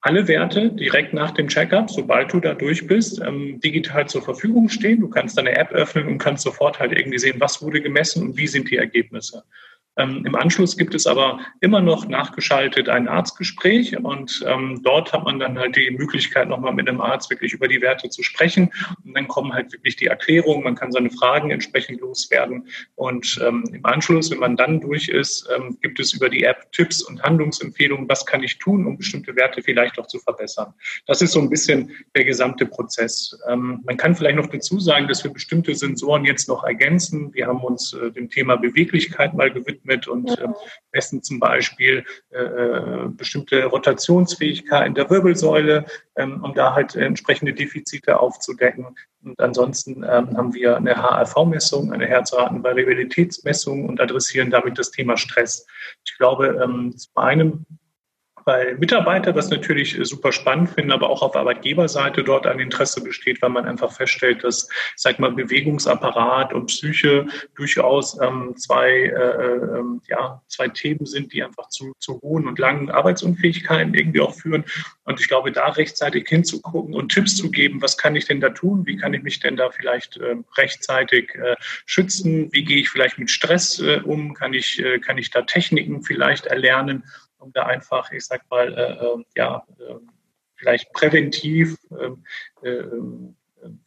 [0.00, 4.68] alle Werte direkt nach dem Checkup, sobald du da durch bist, ähm, digital zur Verfügung
[4.68, 5.00] stehen.
[5.00, 8.36] Du kannst deine App öffnen und kannst sofort halt irgendwie sehen, was wurde gemessen und
[8.36, 9.44] wie sind die Ergebnisse.
[9.98, 15.24] Ähm, Im Anschluss gibt es aber immer noch nachgeschaltet ein Arztgespräch und ähm, dort hat
[15.24, 18.70] man dann halt die Möglichkeit, nochmal mit einem Arzt wirklich über die Werte zu sprechen.
[19.04, 22.68] Und dann kommen halt wirklich die Erklärungen, man kann seine Fragen entsprechend loswerden.
[22.94, 26.70] Und ähm, im Anschluss, wenn man dann durch ist, ähm, gibt es über die App
[26.70, 30.74] Tipps und Handlungsempfehlungen, was kann ich tun, um bestimmte Werte vielleicht auch zu verbessern.
[31.06, 33.36] Das ist so ein bisschen der gesamte Prozess.
[33.48, 37.34] Ähm, man kann vielleicht noch dazu sagen, dass wir bestimmte Sensoren jetzt noch ergänzen.
[37.34, 40.46] Wir haben uns äh, dem Thema Beweglichkeit mal gewidmet mit und äh,
[40.92, 48.20] messen zum Beispiel äh, äh, bestimmte Rotationsfähigkeiten der Wirbelsäule, ähm, um da halt entsprechende Defizite
[48.20, 48.96] aufzudecken.
[49.24, 55.66] Und ansonsten ähm, haben wir eine HRV-Messung, eine Herzratenvariabilitätsmessung und adressieren damit das Thema Stress.
[56.04, 57.66] Ich glaube, ähm, zu einem
[58.48, 63.42] bei Mitarbeitern das natürlich super spannend finden, aber auch auf Arbeitgeberseite dort ein Interesse besteht,
[63.42, 69.84] weil man einfach feststellt, dass, sag mal, Bewegungsapparat und Psyche durchaus ähm, zwei, äh, äh,
[70.08, 74.64] ja, zwei Themen sind, die einfach zu, zu hohen und langen Arbeitsunfähigkeiten irgendwie auch führen.
[75.04, 78.48] Und ich glaube, da rechtzeitig hinzugucken und Tipps zu geben, was kann ich denn da
[78.48, 78.86] tun?
[78.86, 82.48] Wie kann ich mich denn da vielleicht äh, rechtzeitig äh, schützen?
[82.52, 84.32] Wie gehe ich vielleicht mit Stress äh, um?
[84.32, 87.04] Kann ich, äh, kann ich da Techniken vielleicht erlernen?
[87.38, 89.94] Um da einfach, ich sag mal, äh, ähm, ja, äh,
[90.56, 92.24] vielleicht präventiv ähm,
[92.62, 92.82] äh,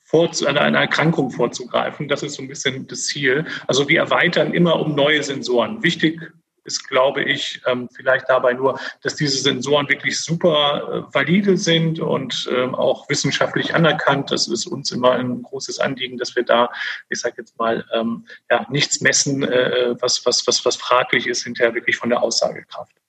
[0.03, 2.07] vor, an einer Erkrankung vorzugreifen.
[2.07, 3.45] Das ist so ein bisschen das Ziel.
[3.67, 5.83] Also wir erweitern immer um neue Sensoren.
[5.83, 6.19] Wichtig
[6.63, 11.99] ist, glaube ich, ähm, vielleicht dabei nur, dass diese Sensoren wirklich super äh, valide sind
[11.99, 14.31] und ähm, auch wissenschaftlich anerkannt.
[14.31, 16.69] Das ist uns immer ein großes Anliegen, dass wir da,
[17.09, 21.43] ich sage jetzt mal, ähm, ja, nichts messen, äh, was, was, was, was fraglich ist,
[21.43, 23.00] hinterher wirklich von der Aussagekraft.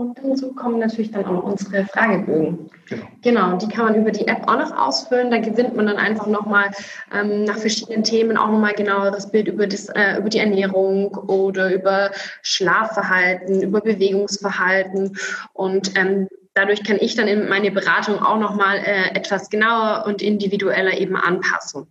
[0.00, 2.70] Und dazu kommen natürlich dann auch unsere Fragebögen.
[2.88, 3.06] Genau.
[3.20, 5.30] genau, die kann man über die App auch noch ausfüllen.
[5.30, 6.70] Da gewinnt man dann einfach nochmal
[7.12, 11.74] ähm, nach verschiedenen Themen auch nochmal genaueres Bild über, das, äh, über die Ernährung oder
[11.74, 15.18] über Schlafverhalten, über Bewegungsverhalten.
[15.52, 20.22] Und ähm, dadurch kann ich dann in meine Beratung auch nochmal äh, etwas genauer und
[20.22, 21.88] individueller eben anpassen.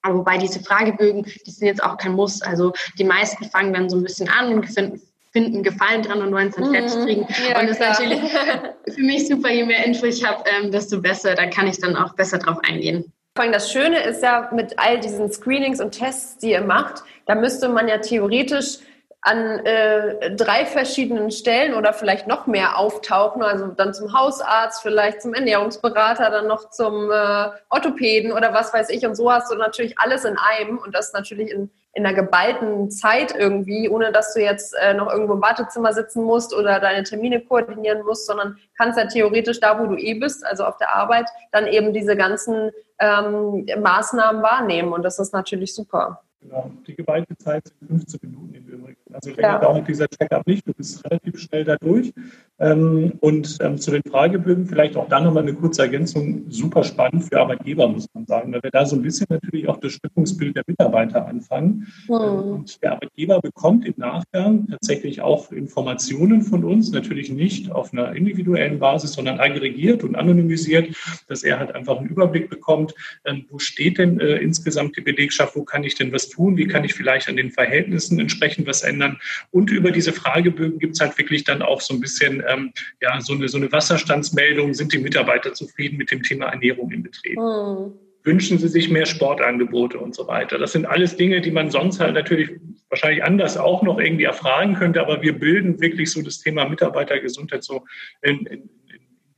[0.00, 2.40] Aber wobei diese Fragebögen, die sind jetzt auch kein Muss.
[2.40, 5.02] Also die meisten fangen dann so ein bisschen an und finden
[5.34, 7.04] finden Gefallen dran und wollen es dann fertig mhm.
[7.04, 7.26] kriegen.
[7.50, 8.20] Ja, und das ist natürlich
[8.94, 11.34] für mich super, je mehr Info ich habe, ähm, desto besser.
[11.34, 13.12] Da kann ich dann auch besser drauf eingehen.
[13.36, 17.02] Vor allem das Schöne ist ja mit all diesen Screenings und Tests, die ihr macht,
[17.26, 18.78] da müsste man ja theoretisch
[19.22, 25.22] an äh, drei verschiedenen Stellen oder vielleicht noch mehr auftauchen, also dann zum Hausarzt, vielleicht
[25.22, 29.04] zum Ernährungsberater, dann noch zum äh, Orthopäden oder was weiß ich.
[29.06, 32.90] Und so hast du natürlich alles in einem und das natürlich in, in einer geballten
[32.90, 37.04] Zeit irgendwie, ohne dass du jetzt äh, noch irgendwo im Wartezimmer sitzen musst oder deine
[37.04, 40.94] Termine koordinieren musst, sondern kannst ja theoretisch da, wo du eh bist, also auf der
[40.94, 44.92] Arbeit, dann eben diese ganzen ähm, Maßnahmen wahrnehmen.
[44.92, 46.20] Und das ist natürlich super.
[46.44, 46.70] Genau.
[46.86, 48.98] Die geballte Zeit sind 15 Minuten im Übrigen.
[49.14, 49.58] Also länger ja.
[49.60, 52.12] dauert dieser Check-up nicht, du bist relativ schnell da durch.
[52.58, 56.44] Ähm, und ähm, zu den Fragebögen vielleicht auch da nochmal eine kurze Ergänzung.
[56.50, 59.78] Super spannend für Arbeitgeber, muss man sagen, weil wir da so ein bisschen natürlich auch
[59.78, 61.88] das Stückungsbild der Mitarbeiter anfangen.
[62.08, 62.14] Mhm.
[62.14, 68.14] Und der Arbeitgeber bekommt im Nachgang tatsächlich auch Informationen von uns, natürlich nicht auf einer
[68.14, 70.94] individuellen Basis, sondern aggregiert und anonymisiert,
[71.26, 75.56] dass er halt einfach einen Überblick bekommt, ähm, wo steht denn äh, insgesamt die Belegschaft,
[75.56, 78.82] wo kann ich denn was tun, wie kann ich vielleicht an den Verhältnissen entsprechend was
[78.82, 79.18] ändern.
[79.50, 83.20] Und über diese Fragebögen gibt es halt wirklich dann auch so ein bisschen ähm, ja,
[83.20, 87.38] so eine, so eine Wasserstandsmeldung, sind die Mitarbeiter zufrieden mit dem Thema Ernährung im Betrieb?
[87.38, 87.92] Mhm.
[88.26, 90.58] Wünschen Sie sich mehr Sportangebote und so weiter?
[90.58, 92.50] Das sind alles Dinge, die man sonst halt natürlich
[92.88, 97.62] wahrscheinlich anders auch noch irgendwie erfragen könnte, aber wir bilden wirklich so das Thema Mitarbeitergesundheit
[97.64, 97.84] so
[98.22, 98.70] in, in,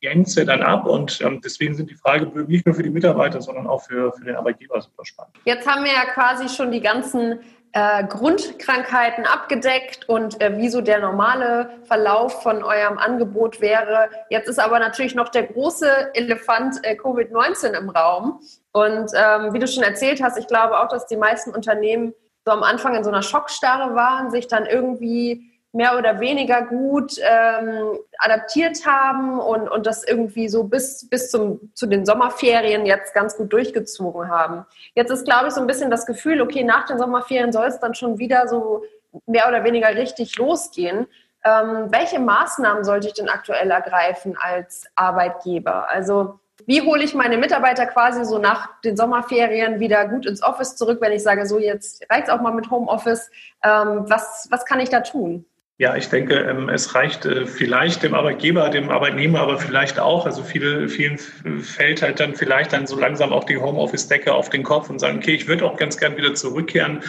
[0.01, 3.67] Gänze dann ab und ähm, deswegen sind die Fragebögen nicht nur für die Mitarbeiter, sondern
[3.67, 5.35] auch für, für den Arbeitgeber super spannend.
[5.45, 7.41] Jetzt haben wir ja quasi schon die ganzen
[7.73, 14.09] äh, Grundkrankheiten abgedeckt und äh, wie so der normale Verlauf von eurem Angebot wäre.
[14.31, 18.41] Jetzt ist aber natürlich noch der große Elefant äh, Covid-19 im Raum.
[18.73, 22.15] Und ähm, wie du schon erzählt hast, ich glaube auch, dass die meisten Unternehmen
[22.47, 27.19] so am Anfang in so einer Schockstarre waren, sich dann irgendwie mehr oder weniger gut
[27.21, 33.13] ähm, adaptiert haben und, und das irgendwie so bis, bis zum, zu den Sommerferien jetzt
[33.13, 34.65] ganz gut durchgezogen haben.
[34.95, 37.79] Jetzt ist, glaube ich, so ein bisschen das Gefühl, okay, nach den Sommerferien soll es
[37.79, 38.85] dann schon wieder so
[39.27, 41.07] mehr oder weniger richtig losgehen.
[41.45, 45.91] Ähm, welche Maßnahmen sollte ich denn aktuell ergreifen als Arbeitgeber?
[45.91, 50.75] Also wie hole ich meine Mitarbeiter quasi so nach den Sommerferien wieder gut ins Office
[50.75, 53.31] zurück, wenn ich sage, so jetzt reicht es auch mal mit Homeoffice.
[53.63, 55.45] Ähm, was, was kann ich da tun?
[55.79, 60.25] Ja, ich denke, ähm, es reicht äh, vielleicht dem Arbeitgeber, dem Arbeitnehmer, aber vielleicht auch.
[60.25, 64.63] Also viele, vielen fällt halt dann vielleicht dann so langsam auch die Homeoffice-Decke auf den
[64.63, 67.01] Kopf und sagen, okay, ich würde auch ganz gern wieder zurückkehren.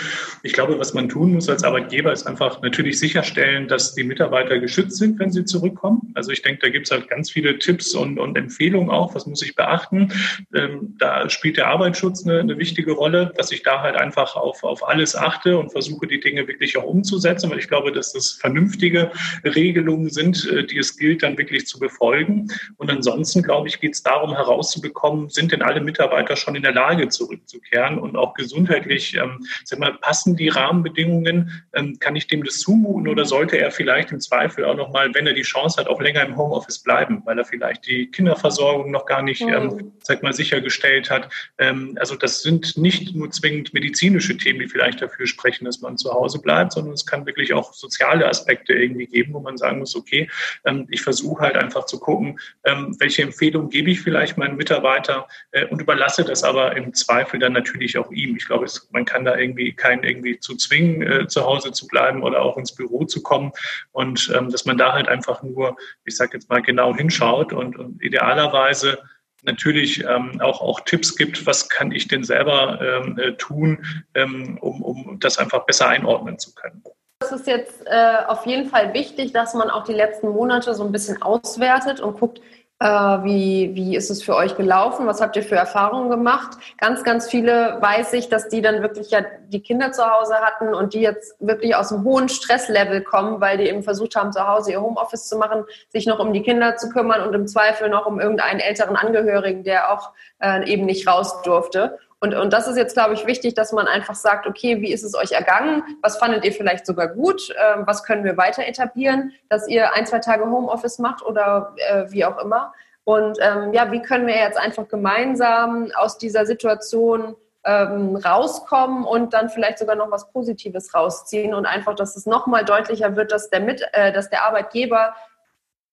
[0.44, 4.60] Ich glaube, was man tun muss als Arbeitgeber, ist einfach natürlich sicherstellen, dass die Mitarbeiter
[4.60, 6.12] geschützt sind, wenn sie zurückkommen.
[6.16, 9.16] Also ich denke, da gibt es halt ganz viele Tipps und, und Empfehlungen auch.
[9.16, 10.12] Was muss ich beachten?
[10.54, 14.66] Ähm, da spielt der Arbeitsschutz eine, eine wichtige Rolle, dass ich da halt einfach auf,
[14.66, 18.38] auf alles achte und versuche, die Dinge wirklich auch umzusetzen, weil ich glaube, dass das
[18.58, 19.12] vernünftige
[19.44, 22.48] Regelungen sind, äh, die es gilt, dann wirklich zu befolgen.
[22.78, 26.74] Und ansonsten, glaube ich, geht es darum herauszubekommen, sind denn alle Mitarbeiter schon in der
[26.74, 31.64] Lage, zurückzukehren und auch gesundheitlich, ähm, sag mal, passen die Rahmenbedingungen?
[31.74, 35.14] Ähm, kann ich dem das zumuten oder sollte er vielleicht im Zweifel auch noch mal,
[35.14, 38.92] wenn er die Chance hat, auch länger im Homeoffice bleiben, weil er vielleicht die Kinderversorgung
[38.92, 39.92] noch gar nicht, ähm, mhm.
[40.02, 41.30] sag mal, sichergestellt hat?
[41.60, 45.98] Ähm, also das sind nicht nur zwingend medizinische Themen, die vielleicht dafür sprechen, dass man
[45.98, 49.58] zu Hause bleibt, sondern es kann wirklich auch soziale Aspekte Aspekte irgendwie geben, wo man
[49.58, 50.30] sagen muss, okay,
[50.66, 55.28] ähm, ich versuche halt einfach zu gucken, ähm, welche Empfehlungen gebe ich vielleicht meinen Mitarbeiter
[55.52, 58.38] äh, und überlasse das aber im Zweifel dann natürlich auch ihm.
[58.38, 61.88] Ich glaube, es, man kann da irgendwie keinen irgendwie zu zwingen, äh, zu Hause zu
[61.88, 63.52] bleiben oder auch ins Büro zu kommen
[63.92, 67.78] und ähm, dass man da halt einfach nur, ich sage jetzt mal, genau hinschaut und,
[67.78, 69.00] und idealerweise
[69.44, 74.58] natürlich ähm, auch, auch Tipps gibt, was kann ich denn selber ähm, äh, tun, ähm,
[74.60, 76.84] um, um das einfach besser einordnen zu können.
[77.20, 80.84] Es ist jetzt äh, auf jeden Fall wichtig, dass man auch die letzten Monate so
[80.84, 82.42] ein bisschen auswertet und guckt,
[82.80, 85.08] äh, wie, wie ist es für euch gelaufen?
[85.08, 86.58] Was habt ihr für Erfahrungen gemacht?
[86.78, 90.76] Ganz, ganz viele weiß ich, dass die dann wirklich ja die Kinder zu Hause hatten
[90.76, 94.48] und die jetzt wirklich aus einem hohen Stresslevel kommen, weil die eben versucht haben, zu
[94.48, 97.90] Hause ihr Homeoffice zu machen, sich noch um die Kinder zu kümmern und im Zweifel
[97.90, 101.98] noch um irgendeinen älteren Angehörigen, der auch äh, eben nicht raus durfte.
[102.20, 105.04] Und, und das ist jetzt, glaube ich, wichtig, dass man einfach sagt, okay, wie ist
[105.04, 105.84] es euch ergangen?
[106.02, 107.54] Was fandet ihr vielleicht sogar gut?
[107.58, 109.34] Ähm, was können wir weiter etablieren?
[109.50, 112.74] Dass ihr ein, zwei Tage Homeoffice macht oder äh, wie auch immer.
[113.04, 119.34] Und ähm, ja, wie können wir jetzt einfach gemeinsam aus dieser Situation ähm, rauskommen und
[119.34, 123.50] dann vielleicht sogar noch was Positives rausziehen und einfach, dass es nochmal deutlicher wird, dass
[123.50, 125.14] der, Mit äh, dass der Arbeitgeber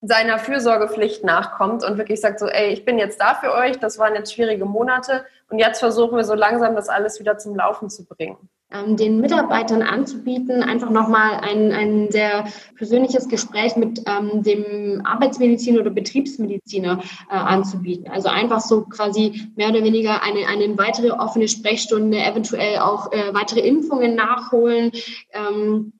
[0.01, 3.99] seiner Fürsorgepflicht nachkommt und wirklich sagt so, ey, ich bin jetzt da für euch, das
[3.99, 7.91] waren jetzt schwierige Monate und jetzt versuchen wir so langsam das alles wieder zum Laufen
[7.91, 8.37] zu bringen.
[8.73, 12.45] Ähm, den Mitarbeitern anzubieten, einfach nochmal ein, ein sehr
[12.77, 18.11] persönliches Gespräch mit ähm, dem Arbeitsmediziner oder Betriebsmediziner äh, anzubieten.
[18.11, 23.33] Also einfach so quasi mehr oder weniger eine, eine weitere offene Sprechstunde, eventuell auch äh,
[23.33, 24.93] weitere Impfungen nachholen.
[25.33, 25.93] Ähm,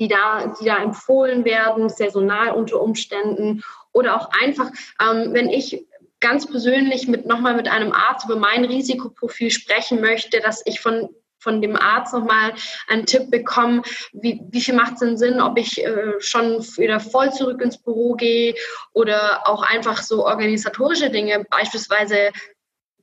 [0.00, 3.62] die da, die da empfohlen werden, saisonal unter Umständen
[3.92, 5.86] oder auch einfach, ähm, wenn ich
[6.22, 11.10] ganz persönlich mit nochmal mit einem Arzt über mein Risikoprofil sprechen möchte, dass ich von
[11.42, 12.54] von dem Arzt nochmal
[12.86, 13.82] einen Tipp bekomme,
[14.12, 17.78] wie, wie viel macht es denn Sinn, ob ich äh, schon wieder voll zurück ins
[17.78, 18.54] Büro gehe
[18.92, 22.30] oder auch einfach so organisatorische Dinge, beispielsweise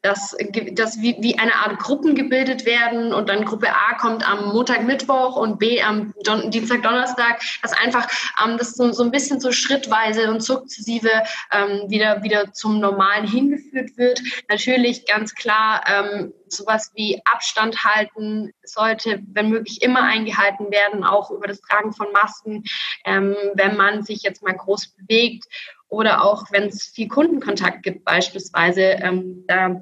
[0.02, 0.36] dass,
[0.74, 4.84] dass wie, wie eine Art Gruppen gebildet werden und dann Gruppe A kommt am Montag,
[4.84, 8.08] Mittwoch und B am Don Dienstag, Donnerstag, dass einfach
[8.44, 11.12] ähm, das so, so ein bisschen so schrittweise und sukzessive
[11.52, 14.22] ähm, wieder, wieder zum Normalen hingeführt wird.
[14.48, 21.30] Natürlich ganz klar, ähm, sowas wie Abstand halten sollte, wenn möglich, immer eingehalten werden, auch
[21.32, 22.64] über das Tragen von Masken,
[23.06, 25.46] ähm, wenn man sich jetzt mal groß bewegt
[25.90, 28.82] oder auch wenn es viel Kundenkontakt gibt beispielsweise.
[28.82, 29.82] Ähm, da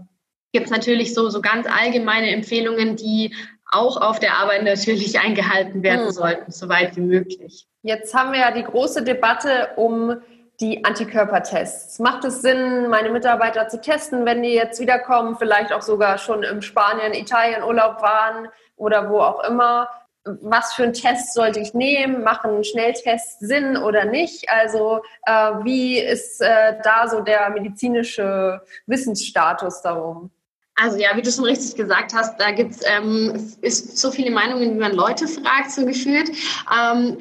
[0.54, 3.36] gibt es natürlich so, so ganz allgemeine Empfehlungen, die
[3.70, 6.12] auch auf der Arbeit natürlich eingehalten werden mhm.
[6.12, 7.68] sollten, soweit wie möglich.
[7.84, 10.18] Jetzt haben wir ja die große Debatte um
[10.60, 12.00] die Antikörpertests.
[12.00, 16.42] Macht es Sinn, meine Mitarbeiter zu testen, wenn die jetzt wiederkommen, vielleicht auch sogar schon
[16.44, 19.88] im Spanien, Italien Urlaub waren oder wo auch immer?
[20.42, 22.24] Was für einen Test sollte ich nehmen?
[22.24, 24.50] Machen Schnelltests Sinn oder nicht?
[24.50, 25.32] Also äh,
[25.64, 30.32] wie ist äh, da so der medizinische Wissensstatus darum?
[30.80, 34.80] Also ja, wie du schon richtig gesagt hast, da gibt's ähm, so viele Meinungen, wie
[34.80, 36.30] man Leute fragt, so gefühlt.
[36.72, 37.18] Ähm,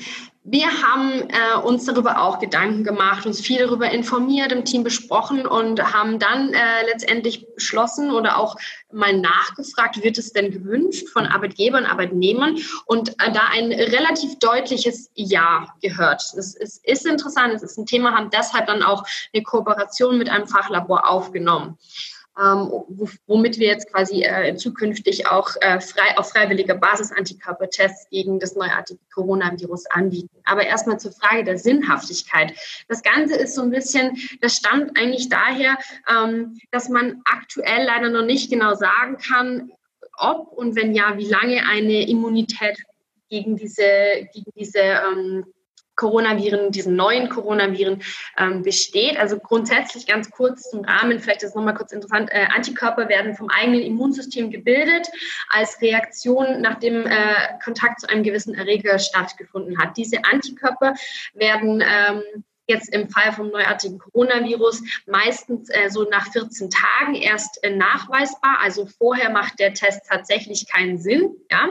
[0.49, 5.45] wir haben äh, uns darüber auch Gedanken gemacht, uns viel darüber informiert, im Team besprochen
[5.45, 8.55] und haben dann äh, letztendlich beschlossen oder auch
[8.93, 15.11] mal nachgefragt, wird es denn gewünscht von Arbeitgebern, Arbeitnehmern und äh, da ein relativ deutliches
[15.15, 16.23] Ja gehört.
[16.37, 19.05] Es, es ist interessant, es ist ein Thema, haben deshalb dann auch
[19.35, 21.77] eine Kooperation mit einem Fachlabor aufgenommen
[22.37, 28.55] womit wir jetzt quasi äh, zukünftig auch äh, frei, auf freiwilliger Basis Antikörpertests gegen das
[28.55, 30.37] neuartige Coronavirus anbieten.
[30.45, 32.53] Aber erstmal zur Frage der Sinnhaftigkeit.
[32.89, 38.11] Das Ganze ist so ein bisschen, das stammt eigentlich daher, ähm, dass man aktuell leider
[38.11, 39.71] noch nicht genau sagen kann,
[40.19, 42.79] ob und wenn ja, wie lange eine Immunität
[43.31, 45.45] gegen diese, gegen diese ähm,
[45.97, 48.03] Coronaviren, diesen neuen Coronaviren
[48.39, 49.19] ähm, besteht.
[49.19, 53.35] Also grundsätzlich ganz kurz zum Rahmen, vielleicht ist es nochmal kurz interessant, äh, Antikörper werden
[53.35, 55.09] vom eigenen Immunsystem gebildet
[55.49, 59.97] als Reaktion, nachdem äh, Kontakt zu einem gewissen Erreger stattgefunden hat.
[59.97, 60.95] Diese Antikörper
[61.35, 67.63] werden ähm, jetzt im Fall vom neuartigen Coronavirus meistens äh, so nach 14 Tagen erst
[67.63, 68.59] äh, nachweisbar.
[68.61, 71.35] Also vorher macht der Test tatsächlich keinen Sinn.
[71.51, 71.69] Ja?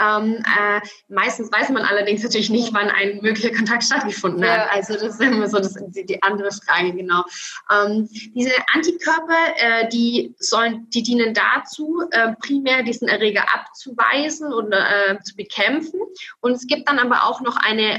[0.00, 4.66] Ähm, äh, meistens weiß man allerdings natürlich nicht, wann ein möglicher Kontakt stattgefunden ja.
[4.66, 4.72] hat.
[4.72, 7.24] Also das ist immer so das, die, die andere Frage, genau.
[7.70, 14.72] Ähm, diese Antikörper, äh, die sollen, die dienen dazu, äh, primär diesen Erreger abzuweisen und
[14.72, 16.00] äh, zu bekämpfen.
[16.40, 17.98] Und es gibt dann aber auch noch eine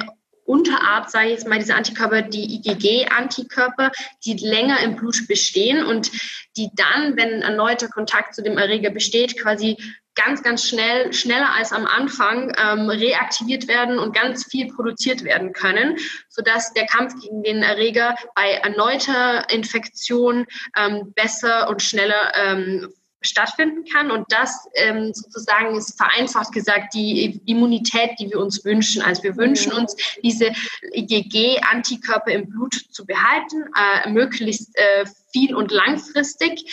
[0.50, 3.92] Unterart, sage ich jetzt mal, diese Antikörper, die IgG-Antikörper,
[4.26, 6.10] die länger im Blut bestehen und
[6.58, 9.78] die dann, wenn erneuter Kontakt zu dem Erreger besteht, quasi
[10.16, 15.54] ganz, ganz schnell, schneller als am Anfang ähm, reaktiviert werden und ganz viel produziert werden
[15.54, 15.98] können,
[16.30, 23.86] sodass der Kampf gegen den Erreger bei erneuter Infektion ähm, besser und schneller ähm, stattfinden
[23.86, 24.12] kann.
[24.12, 29.02] Und das ähm, sozusagen ist vereinfacht gesagt die Immunität, die wir uns wünschen.
[29.02, 30.52] Also wir wünschen uns, diese
[30.94, 36.64] IgG-Antikörper im Blut zu behalten, äh, möglichst äh, viel und langfristig,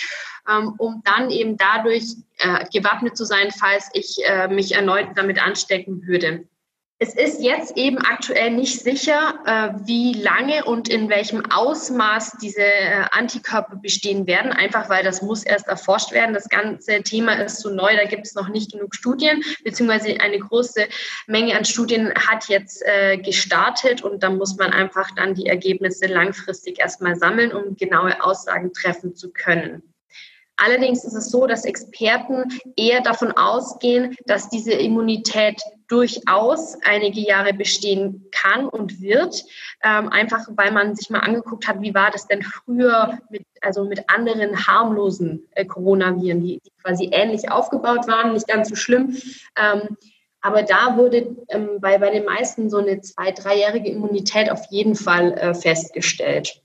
[0.48, 5.42] ähm, um dann eben dadurch äh, gewappnet zu sein, falls ich äh, mich erneut damit
[5.42, 6.44] anstecken würde.
[6.98, 12.64] Es ist jetzt eben aktuell nicht sicher, äh, wie lange und in welchem Ausmaß diese
[12.64, 16.32] äh, Antikörper bestehen werden, einfach weil das muss erst erforscht werden.
[16.32, 20.38] Das ganze Thema ist so neu, da gibt es noch nicht genug Studien, beziehungsweise eine
[20.38, 20.88] große
[21.26, 26.06] Menge an Studien hat jetzt äh, gestartet und da muss man einfach dann die Ergebnisse
[26.06, 29.82] langfristig erstmal sammeln, um genaue Aussagen treffen zu können.
[30.56, 32.44] Allerdings ist es so, dass Experten
[32.76, 39.44] eher davon ausgehen, dass diese Immunität durchaus einige Jahre bestehen kann und wird,
[39.82, 43.84] ähm, einfach weil man sich mal angeguckt hat, wie war das denn früher mit, also
[43.84, 49.16] mit anderen harmlosen äh, Coronaviren, die, die, quasi ähnlich aufgebaut waren, nicht ganz so schlimm.
[49.56, 49.96] Ähm,
[50.40, 54.94] aber da wurde ähm, bei, bei den meisten so eine zwei-, dreijährige Immunität auf jeden
[54.94, 56.62] Fall äh, festgestellt.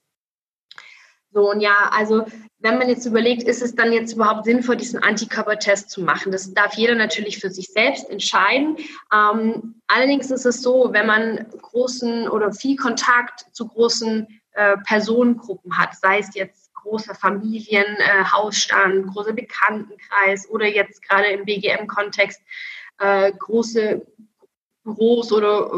[1.33, 2.25] So, und ja, also
[2.59, 6.31] wenn man jetzt überlegt, ist es dann jetzt überhaupt sinnvoll, diesen Antikörpertest zu machen?
[6.31, 8.77] Das darf jeder natürlich für sich selbst entscheiden.
[9.13, 15.77] Ähm, allerdings ist es so, wenn man großen oder viel Kontakt zu großen äh, Personengruppen
[15.77, 22.41] hat, sei es jetzt großer Familien, äh, Hausstand, großer Bekanntenkreis oder jetzt gerade im BGM-Kontext
[22.99, 24.05] äh, große
[24.83, 25.71] Büros oder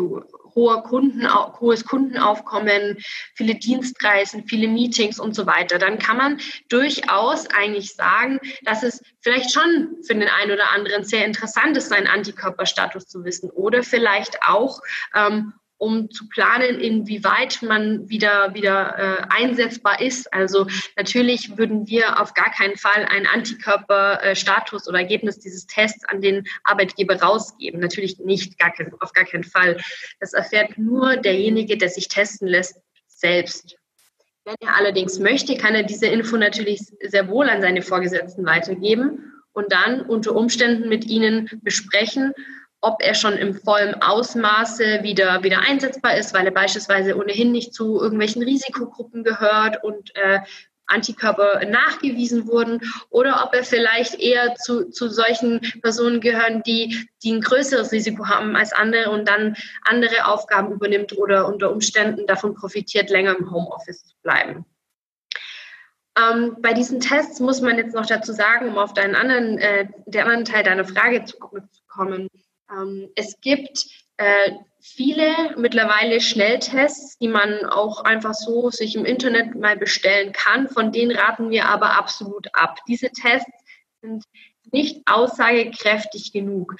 [0.55, 1.27] hoher Kunden,
[1.59, 2.97] hohes Kundenaufkommen,
[3.35, 6.39] viele Dienstreisen, viele Meetings und so weiter, dann kann man
[6.69, 11.89] durchaus eigentlich sagen, dass es vielleicht schon für den einen oder anderen sehr interessant ist,
[11.89, 14.79] seinen Antikörperstatus zu wissen oder vielleicht auch,
[15.15, 20.33] ähm, um zu planen, inwieweit man wieder, wieder äh, einsetzbar ist.
[20.33, 20.65] Also
[20.95, 26.45] natürlich würden wir auf gar keinen Fall einen Antikörperstatus oder Ergebnis dieses Tests an den
[26.63, 27.81] Arbeitgeber rausgeben.
[27.81, 29.77] Natürlich nicht, gar kein, auf gar keinen Fall.
[30.21, 33.75] Das erfährt nur derjenige, der sich testen lässt, selbst.
[34.45, 39.33] Wenn er allerdings möchte, kann er diese Info natürlich sehr wohl an seine Vorgesetzten weitergeben
[39.51, 42.33] und dann unter Umständen mit ihnen besprechen,
[42.83, 47.73] ob er schon im vollen Ausmaße wieder, wieder einsetzbar ist, weil er beispielsweise ohnehin nicht
[47.73, 50.39] zu irgendwelchen Risikogruppen gehört und äh,
[50.85, 57.31] Antikörper nachgewiesen wurden oder ob er vielleicht eher zu, zu solchen Personen gehören, die, die
[57.31, 62.53] ein größeres Risiko haben als andere und dann andere Aufgaben übernimmt oder unter Umständen davon
[62.53, 64.65] profitiert, länger im Homeoffice zu bleiben.
[66.17, 69.87] Ähm, bei diesen Tests muss man jetzt noch dazu sagen, um auf deinen anderen, äh,
[70.05, 71.37] der anderen Teil deiner Frage zu
[71.87, 72.27] kommen.
[72.73, 73.85] Ähm, es gibt
[74.17, 80.67] äh, viele mittlerweile Schnelltests, die man auch einfach so sich im Internet mal bestellen kann.
[80.67, 82.79] Von denen raten wir aber absolut ab.
[82.87, 83.49] Diese Tests
[84.01, 84.23] sind
[84.71, 86.75] nicht aussagekräftig genug.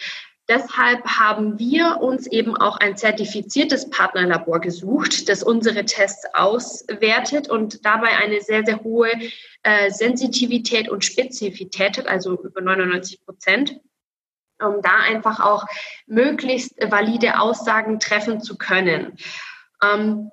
[0.49, 7.85] Deshalb haben wir uns eben auch ein zertifiziertes Partnerlabor gesucht, das unsere Tests auswertet und
[7.85, 9.09] dabei eine sehr, sehr hohe
[9.63, 13.79] äh, Sensitivität und Spezifität hat, also über 99 Prozent
[14.63, 15.65] um da einfach auch
[16.07, 19.17] möglichst valide Aussagen treffen zu können.
[19.83, 20.31] Ähm,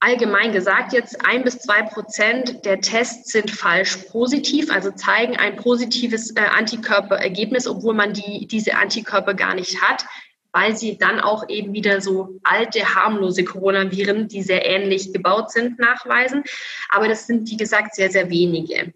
[0.00, 5.56] allgemein gesagt jetzt ein bis zwei Prozent der Tests sind falsch positiv, also zeigen ein
[5.56, 10.04] positives äh, Antikörperergebnis, obwohl man die, diese Antikörper gar nicht hat,
[10.52, 15.78] weil sie dann auch eben wieder so alte, harmlose Coronaviren, die sehr ähnlich gebaut sind,
[15.78, 16.42] nachweisen.
[16.88, 18.92] Aber das sind, wie gesagt, sehr, sehr wenige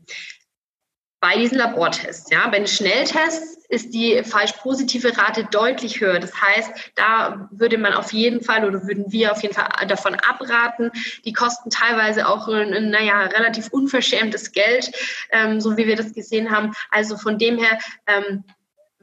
[1.23, 2.33] bei diesen Labortests.
[2.33, 6.19] Ja, bei den Schnelltests ist die falsch positive Rate deutlich höher.
[6.19, 10.17] Das heißt, da würde man auf jeden Fall oder würden wir auf jeden Fall davon
[10.17, 10.91] abraten.
[11.25, 14.91] Die kosten teilweise auch, naja, relativ unverschämtes Geld,
[15.31, 16.73] ähm, so wie wir das gesehen haben.
[16.91, 18.43] Also von dem her, ähm,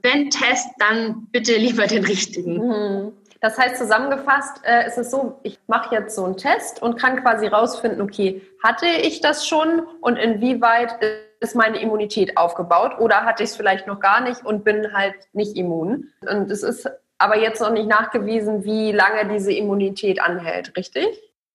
[0.04, 2.58] wenn Test, dann bitte lieber den richtigen.
[2.58, 3.14] Mhm.
[3.42, 7.22] Das heißt, zusammengefasst äh, ist es so, ich mache jetzt so einen Test und kann
[7.22, 10.98] quasi rausfinden, okay, hatte ich das schon und inwieweit
[11.40, 15.16] ist meine Immunität aufgebaut oder hatte ich es vielleicht noch gar nicht und bin halt
[15.32, 16.10] nicht immun.
[16.30, 21.08] Und es ist aber jetzt noch nicht nachgewiesen, wie lange diese Immunität anhält, richtig?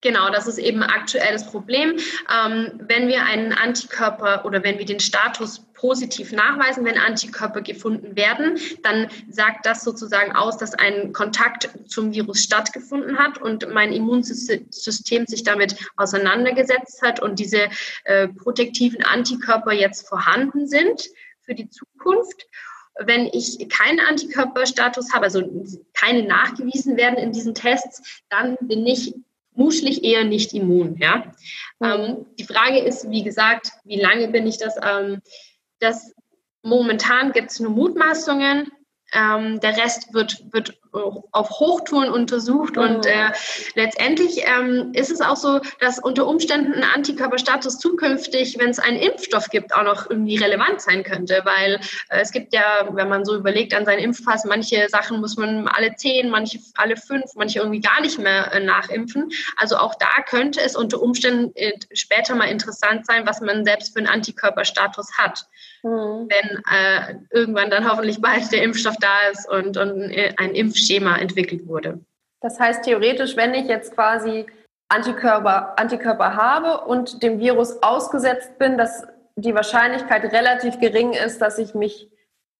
[0.04, 1.98] Genau, das ist eben aktuell das Problem.
[2.30, 8.14] Ähm, wenn wir einen Antikörper oder wenn wir den Status positiv nachweisen, wenn Antikörper gefunden
[8.14, 13.94] werden, dann sagt das sozusagen aus, dass ein Kontakt zum Virus stattgefunden hat und mein
[13.94, 17.70] Immunsystem sich damit auseinandergesetzt hat und diese
[18.04, 21.08] äh, protektiven Antikörper jetzt vorhanden sind
[21.40, 22.46] für die Zukunft.
[23.00, 25.42] wenn ich keinen Antikörperstatus habe, also
[25.94, 29.14] keine nachgewiesen werden in diesen Tests, dann bin ich
[29.54, 30.96] muschlich eher nicht immun.
[30.98, 31.32] Ja?
[31.80, 31.86] Mhm.
[31.86, 34.76] Ähm, die Frage ist, wie gesagt, wie lange bin ich das?
[34.82, 35.20] Ähm,
[35.80, 36.12] das
[36.62, 38.70] momentan gibt es nur Mutmaßungen.
[39.12, 40.78] Ähm, der Rest wird, wird
[41.32, 43.30] auf Hochtouren untersucht und äh,
[43.74, 48.98] letztendlich ähm, ist es auch so, dass unter Umständen ein Antikörperstatus zukünftig, wenn es einen
[48.98, 53.24] Impfstoff gibt, auch noch irgendwie relevant sein könnte, weil äh, es gibt ja, wenn man
[53.24, 57.58] so überlegt an seinen Impfpass, manche Sachen muss man alle zehn, manche alle fünf, manche
[57.58, 59.30] irgendwie gar nicht mehr äh, nachimpfen.
[59.56, 63.92] Also auch da könnte es unter Umständen äh, später mal interessant sein, was man selbst
[63.92, 65.46] für einen Antikörperstatus hat.
[65.82, 66.28] Mhm.
[66.28, 70.54] Wenn äh, irgendwann dann hoffentlich bald der Impfstoff da ist und, und äh, ein
[70.84, 72.00] Impfschema entwickelt wurde.
[72.40, 74.46] Das heißt theoretisch, wenn ich jetzt quasi
[74.88, 79.06] Antikörper, Antikörper habe und dem Virus ausgesetzt bin, dass
[79.36, 82.10] die Wahrscheinlichkeit relativ gering ist, dass ich mich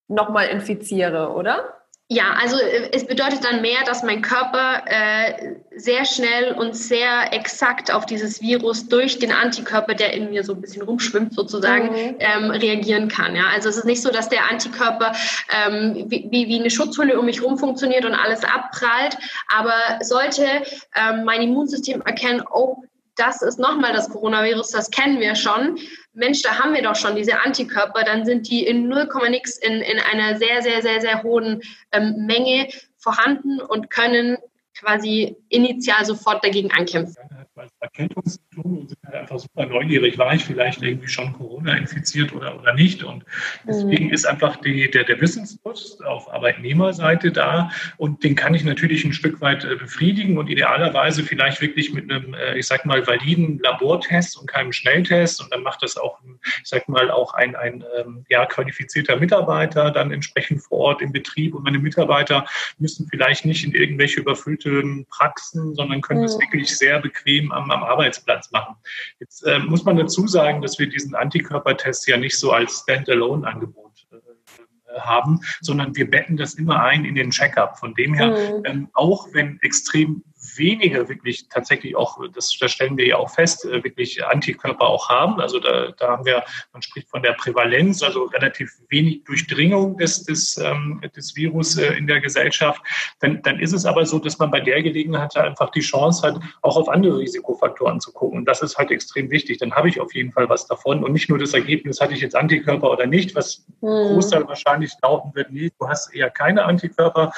[0.09, 1.84] nochmal infiziere, oder?
[2.09, 7.33] Ja, also äh, es bedeutet dann mehr, dass mein Körper äh, sehr schnell und sehr
[7.33, 11.89] exakt auf dieses Virus durch den Antikörper, der in mir so ein bisschen rumschwimmt sozusagen,
[11.89, 12.17] mhm.
[12.19, 13.35] ähm, reagieren kann.
[13.35, 13.45] Ja?
[13.55, 15.13] Also es ist nicht so, dass der Antikörper
[15.51, 19.17] ähm, wie, wie eine Schutzhülle um mich rum funktioniert und alles abprallt,
[19.49, 20.47] aber sollte
[20.95, 22.85] ähm, mein Immunsystem erkennen, oh,
[23.17, 25.79] das ist nochmal das Coronavirus, das kennen wir schon.
[26.15, 29.81] Mensch, da haben wir doch schon diese Antikörper, dann sind die in 0, nix in,
[29.81, 31.61] in einer sehr, sehr, sehr, sehr hohen
[31.93, 34.39] ähm, Menge vorhanden und können
[34.79, 40.45] quasi initial sofort dagegen ankämpfen als Erkältungssymptome und sind halt einfach super neugierig, war ich
[40.45, 43.03] vielleicht irgendwie schon Corona infiziert oder, oder nicht.
[43.03, 43.25] Und
[43.67, 44.12] deswegen mhm.
[44.12, 49.12] ist einfach die, der, der Wissensdurst auf Arbeitnehmerseite da und den kann ich natürlich ein
[49.12, 53.59] Stück weit äh, befriedigen und idealerweise vielleicht wirklich mit einem, äh, ich sag mal, validen
[53.59, 55.41] Labortest und keinem Schnelltest.
[55.43, 59.91] Und dann macht das auch, ich sag mal, auch ein, ein ähm, ja, qualifizierter Mitarbeiter
[59.91, 61.55] dann entsprechend vor Ort im Betrieb.
[61.55, 62.47] Und meine Mitarbeiter
[62.79, 66.43] müssen vielleicht nicht in irgendwelche überfüllten Praxen, sondern können das mhm.
[66.43, 68.77] wirklich sehr bequem am, am Arbeitsplatz machen.
[69.21, 74.07] Jetzt äh, muss man dazu sagen, dass wir diesen Antikörpertest ja nicht so als Standalone-Angebot
[74.13, 77.79] äh, haben, sondern wir betten das immer ein in den Checkup.
[77.79, 78.65] Von dem her, mhm.
[78.65, 80.23] ähm, auch wenn extrem
[80.57, 85.09] wenige wirklich tatsächlich auch, das, das stellen wir ja auch fest, äh, wirklich Antikörper auch
[85.09, 85.41] haben.
[85.41, 90.25] Also da, da haben wir, man spricht von der Prävalenz, also relativ wenig Durchdringung des,
[90.25, 92.81] des, ähm, des Virus äh, in der Gesellschaft.
[93.21, 96.41] Dann, dann ist es aber so, dass man bei der Gelegenheit einfach die Chance hat,
[96.63, 98.39] auch auf andere Risikofaktoren zu gucken.
[98.39, 99.59] Und das ist halt extrem wichtig.
[99.59, 102.21] Dann habe ich auf jeden Fall was davon und nicht nur das Ergebnis, hatte ich
[102.21, 104.15] jetzt Antikörper oder nicht, was mhm.
[104.15, 107.33] Großteil wahrscheinlich lauten wird, nee, du hast eher keine Antikörper,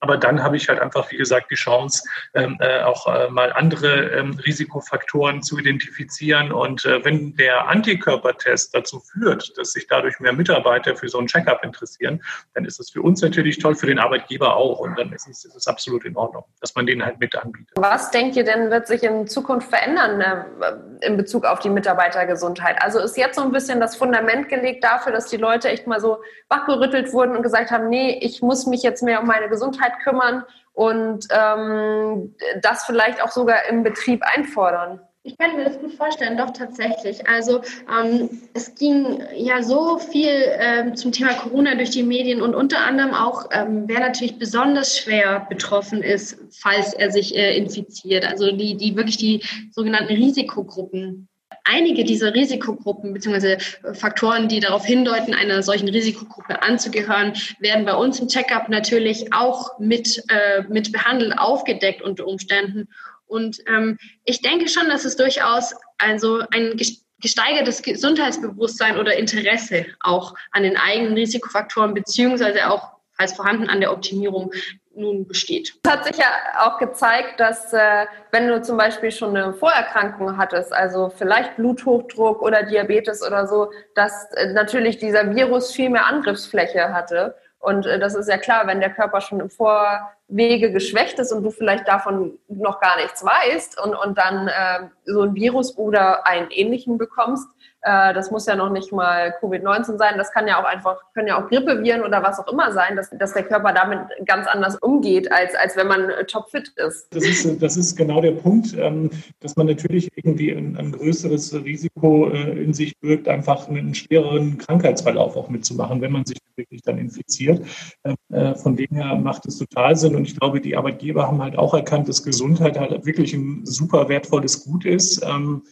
[0.00, 2.02] aber dann habe ich halt einfach, wie gesagt, die Chance,
[2.34, 6.52] ähm, äh, auch äh, mal andere ähm, Risikofaktoren zu identifizieren.
[6.52, 11.26] Und äh, wenn der Antikörpertest dazu führt, dass sich dadurch mehr Mitarbeiter für so ein
[11.26, 12.22] Checkup interessieren,
[12.54, 14.80] dann ist es für uns natürlich toll, für den Arbeitgeber auch.
[14.80, 17.76] Und dann ist es, ist es absolut in Ordnung, dass man den halt mit anbietet.
[17.76, 22.80] Was denkt ihr denn, wird sich in Zukunft verändern äh, in Bezug auf die Mitarbeitergesundheit?
[22.80, 26.00] Also ist jetzt so ein bisschen das Fundament gelegt dafür, dass die Leute echt mal
[26.00, 29.89] so wachgerüttelt wurden und gesagt haben, nee, ich muss mich jetzt mehr um meine Gesundheit
[29.90, 35.00] Gesundheit kümmern und ähm, das vielleicht auch sogar im Betrieb einfordern?
[35.22, 37.28] Ich kann mir das gut vorstellen, doch tatsächlich.
[37.28, 37.60] Also
[37.94, 42.78] ähm, es ging ja so viel ähm, zum Thema Corona durch die Medien und unter
[42.78, 48.26] anderem auch, ähm, wer natürlich besonders schwer betroffen ist, falls er sich äh, infiziert.
[48.26, 51.28] Also die, die wirklich die sogenannten Risikogruppen
[51.64, 53.58] einige dieser Risikogruppen bzw.
[53.94, 59.78] Faktoren, die darauf hindeuten, einer solchen Risikogruppe anzugehören, werden bei uns im Checkup natürlich auch
[59.78, 62.88] mit, äh, mit behandelt, aufgedeckt unter Umständen.
[63.26, 66.76] Und ähm, ich denke schon, dass es durchaus also ein
[67.20, 73.92] gesteigertes Gesundheitsbewusstsein oder Interesse auch an den eigenen Risikofaktoren beziehungsweise auch als vorhanden an der
[73.92, 74.52] Optimierung
[75.00, 75.74] nun besteht.
[75.82, 76.26] Es hat sich ja
[76.58, 82.42] auch gezeigt, dass äh, wenn du zum Beispiel schon eine Vorerkrankung hattest, also vielleicht Bluthochdruck
[82.42, 87.34] oder Diabetes oder so, dass äh, natürlich dieser Virus viel mehr Angriffsfläche hatte.
[87.60, 91.42] Und äh, das ist ja klar, wenn der Körper schon im Vorwege geschwächt ist und
[91.42, 96.26] du vielleicht davon noch gar nichts weißt und, und dann äh, so ein Virus oder
[96.26, 97.48] einen ähnlichen bekommst,
[97.82, 100.14] äh, das muss ja noch nicht mal Covid-19 sein.
[100.18, 103.10] Das kann ja auch einfach, können ja auch Grippeviren oder was auch immer sein, dass,
[103.10, 107.14] dass der Körper damit ganz anders umgeht, als, als wenn man äh, topfit ist.
[107.14, 109.10] Das ist, das ist genau der Punkt, ähm,
[109.40, 114.58] dass man natürlich irgendwie ein, ein größeres Risiko äh, in sich birgt, einfach einen schwereren
[114.58, 117.64] Krankheitsverlauf auch mitzumachen, wenn man sich wirklich dann infiziert.
[118.04, 120.14] Ähm, von dem her macht es total Sinn.
[120.14, 124.08] Und ich glaube, die Arbeitgeber haben halt auch erkannt, dass Gesundheit halt wirklich ein super
[124.08, 125.24] wertvolles Gut ist.
[125.24, 125.62] Ähm,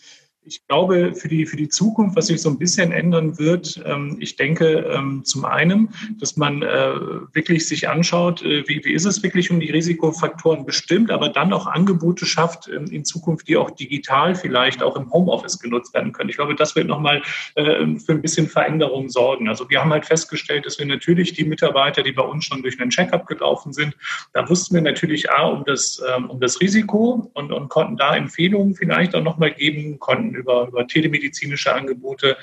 [0.48, 4.16] Ich glaube, für die, für die Zukunft, was sich so ein bisschen ändern wird, ähm,
[4.18, 6.94] ich denke ähm, zum einen, dass man äh,
[7.34, 11.52] wirklich sich anschaut, äh, wie, wie ist es wirklich um die Risikofaktoren bestimmt, aber dann
[11.52, 16.12] auch Angebote schafft ähm, in Zukunft, die auch digital vielleicht auch im Homeoffice genutzt werden
[16.12, 16.30] können.
[16.30, 17.20] Ich glaube, das wird nochmal
[17.56, 19.50] äh, für ein bisschen Veränderung sorgen.
[19.50, 22.80] Also wir haben halt festgestellt, dass wir natürlich die Mitarbeiter, die bei uns schon durch
[22.80, 23.94] einen Checkup gelaufen sind,
[24.32, 28.74] da wussten wir natürlich A, um das, um das Risiko und, und konnten da Empfehlungen
[28.74, 32.36] vielleicht auch nochmal geben, konnten über, über telemedizinische Angebote,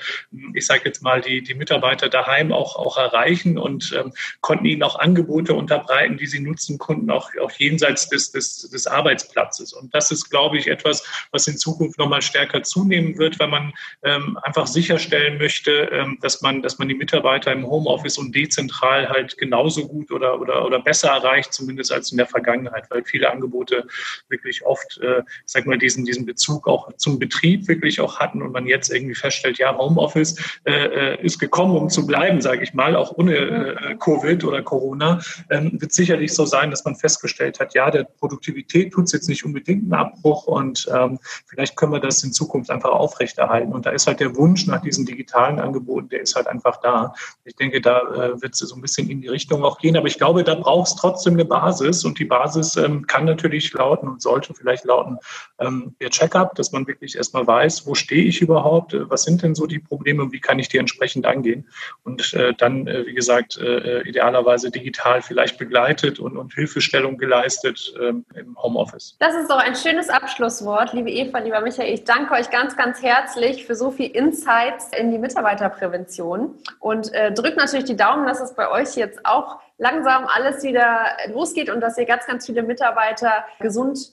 [0.54, 4.82] ich sage jetzt mal, die, die Mitarbeiter daheim auch, auch erreichen und ähm, konnten ihnen
[4.82, 9.72] auch Angebote unterbreiten, die sie nutzen konnten, auch, auch jenseits des, des, des Arbeitsplatzes.
[9.72, 13.72] Und das ist, glaube ich, etwas, was in Zukunft nochmal stärker zunehmen wird, weil man
[14.02, 19.08] ähm, einfach sicherstellen möchte, ähm, dass, man, dass man die Mitarbeiter im Homeoffice und dezentral
[19.08, 23.30] halt genauso gut oder, oder, oder besser erreicht, zumindest als in der Vergangenheit, weil viele
[23.30, 23.86] Angebote
[24.28, 28.42] wirklich oft, äh, ich sag mal, diesen, diesen Bezug auch zum Betrieb wirklich auch hatten
[28.42, 32.62] und man jetzt irgendwie feststellt, ja, Homeoffice äh, äh ist gekommen, um zu bleiben, sage
[32.62, 35.20] ich mal, auch ohne äh, Covid oder Corona,
[35.50, 39.28] ähm, wird sicherlich so sein, dass man festgestellt hat, ja, der Produktivität tut es jetzt
[39.28, 43.72] nicht unbedingt einen Abbruch und ähm, vielleicht können wir das in Zukunft einfach aufrechterhalten.
[43.72, 47.14] Und da ist halt der Wunsch nach diesen digitalen Angeboten, der ist halt einfach da.
[47.44, 49.96] Ich denke, da äh, wird es so ein bisschen in die Richtung auch gehen.
[49.96, 53.72] Aber ich glaube, da braucht es trotzdem eine Basis und die Basis ähm, kann natürlich
[53.72, 55.18] lauten und sollte vielleicht lauten,
[55.58, 59.42] ähm, der Checkup, dass man wirklich erstmal weiß, wo stehe ich überhaupt, äh, was sind
[59.42, 61.66] denn so die Probleme und wie kann ich die entsprechend angehen.
[62.04, 67.92] Und äh, dann, äh, wie gesagt, äh, idealerweise digital vielleicht begleitet und, und Hilfestellung geleistet
[68.00, 69.16] ähm, im Homeoffice.
[69.18, 71.92] Das ist doch ein schönes Abschlusswort, liebe Eva, lieber Michael.
[71.92, 77.32] Ich danke euch ganz, ganz herzlich für so viel Insights in die Mitarbeiterprävention und äh,
[77.32, 81.80] drückt natürlich die Daumen, dass es bei euch jetzt auch langsam alles wieder losgeht und
[81.80, 84.12] dass ihr ganz, ganz viele Mitarbeiter gesund